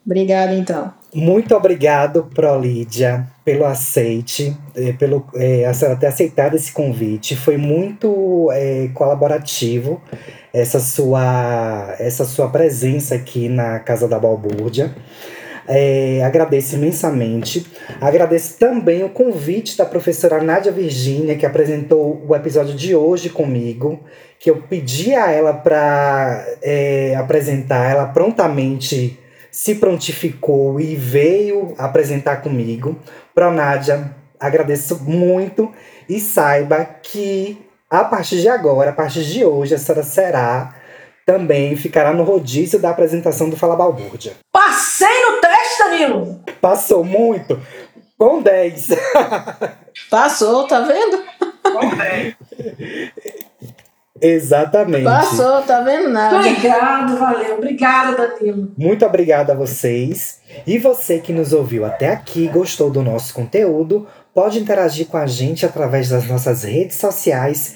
[0.05, 0.93] Obrigada então.
[1.13, 5.63] Muito obrigado, Prolídia, pelo aceite, eh, pelo é,
[5.99, 7.35] ter aceitado esse convite.
[7.35, 9.99] Foi muito é, colaborativo
[10.53, 14.95] essa sua, essa sua presença aqui na Casa da Balbúrdia.
[15.67, 17.65] É, agradeço imensamente.
[17.99, 23.99] Agradeço também o convite da professora Nádia Virgínia, que apresentou o episódio de hoje comigo,
[24.39, 29.17] que eu pedi a ela para é, apresentar, ela prontamente
[29.51, 32.97] se prontificou e veio apresentar comigo.
[33.39, 35.73] Pro Nádia, agradeço muito
[36.09, 40.75] e saiba que A partir de agora, a partir de hoje, a senhora será
[41.25, 44.33] também ficará no rodízio da apresentação do Fala Balbúrdia.
[44.51, 46.43] Passei no teste, Danilo!
[46.59, 47.57] Passou muito.
[48.17, 48.89] Com 10.
[50.11, 51.23] Passou, tá vendo?
[54.21, 55.03] Exatamente.
[55.03, 56.37] Passou, tá vendo nada.
[56.37, 57.55] Obrigado, valeu.
[57.55, 58.71] Obrigada, Danilo.
[58.77, 60.39] Muito obrigado a vocês.
[60.65, 64.07] E você que nos ouviu até aqui, gostou do nosso conteúdo,
[64.39, 67.75] pode interagir com a gente através das nossas redes sociais,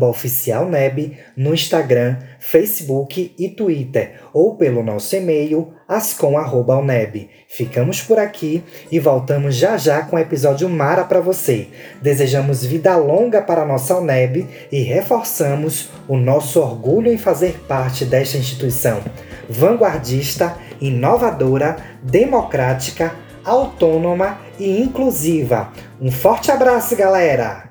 [0.00, 7.28] oficialneb, no Instagram, Facebook e Twitter, ou pelo nosso e-mail, ascom.uneb.
[7.46, 11.68] Ficamos por aqui e voltamos já já com o episódio Mara para você.
[12.00, 18.06] Desejamos vida longa para a nossa UNEB e reforçamos o nosso orgulho em fazer parte
[18.06, 19.02] desta instituição
[19.50, 25.68] vanguardista, inovadora, democrática, autônoma e inclusiva.
[26.00, 27.64] Um forte abraço, galera!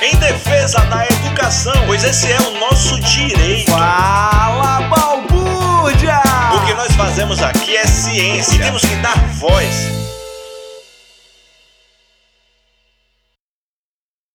[0.00, 3.70] Em defesa da educação, pois esse é o nosso direito.
[3.70, 6.20] Fala, balbúrdia!
[6.54, 10.05] O que nós fazemos aqui é ciência e temos que dar voz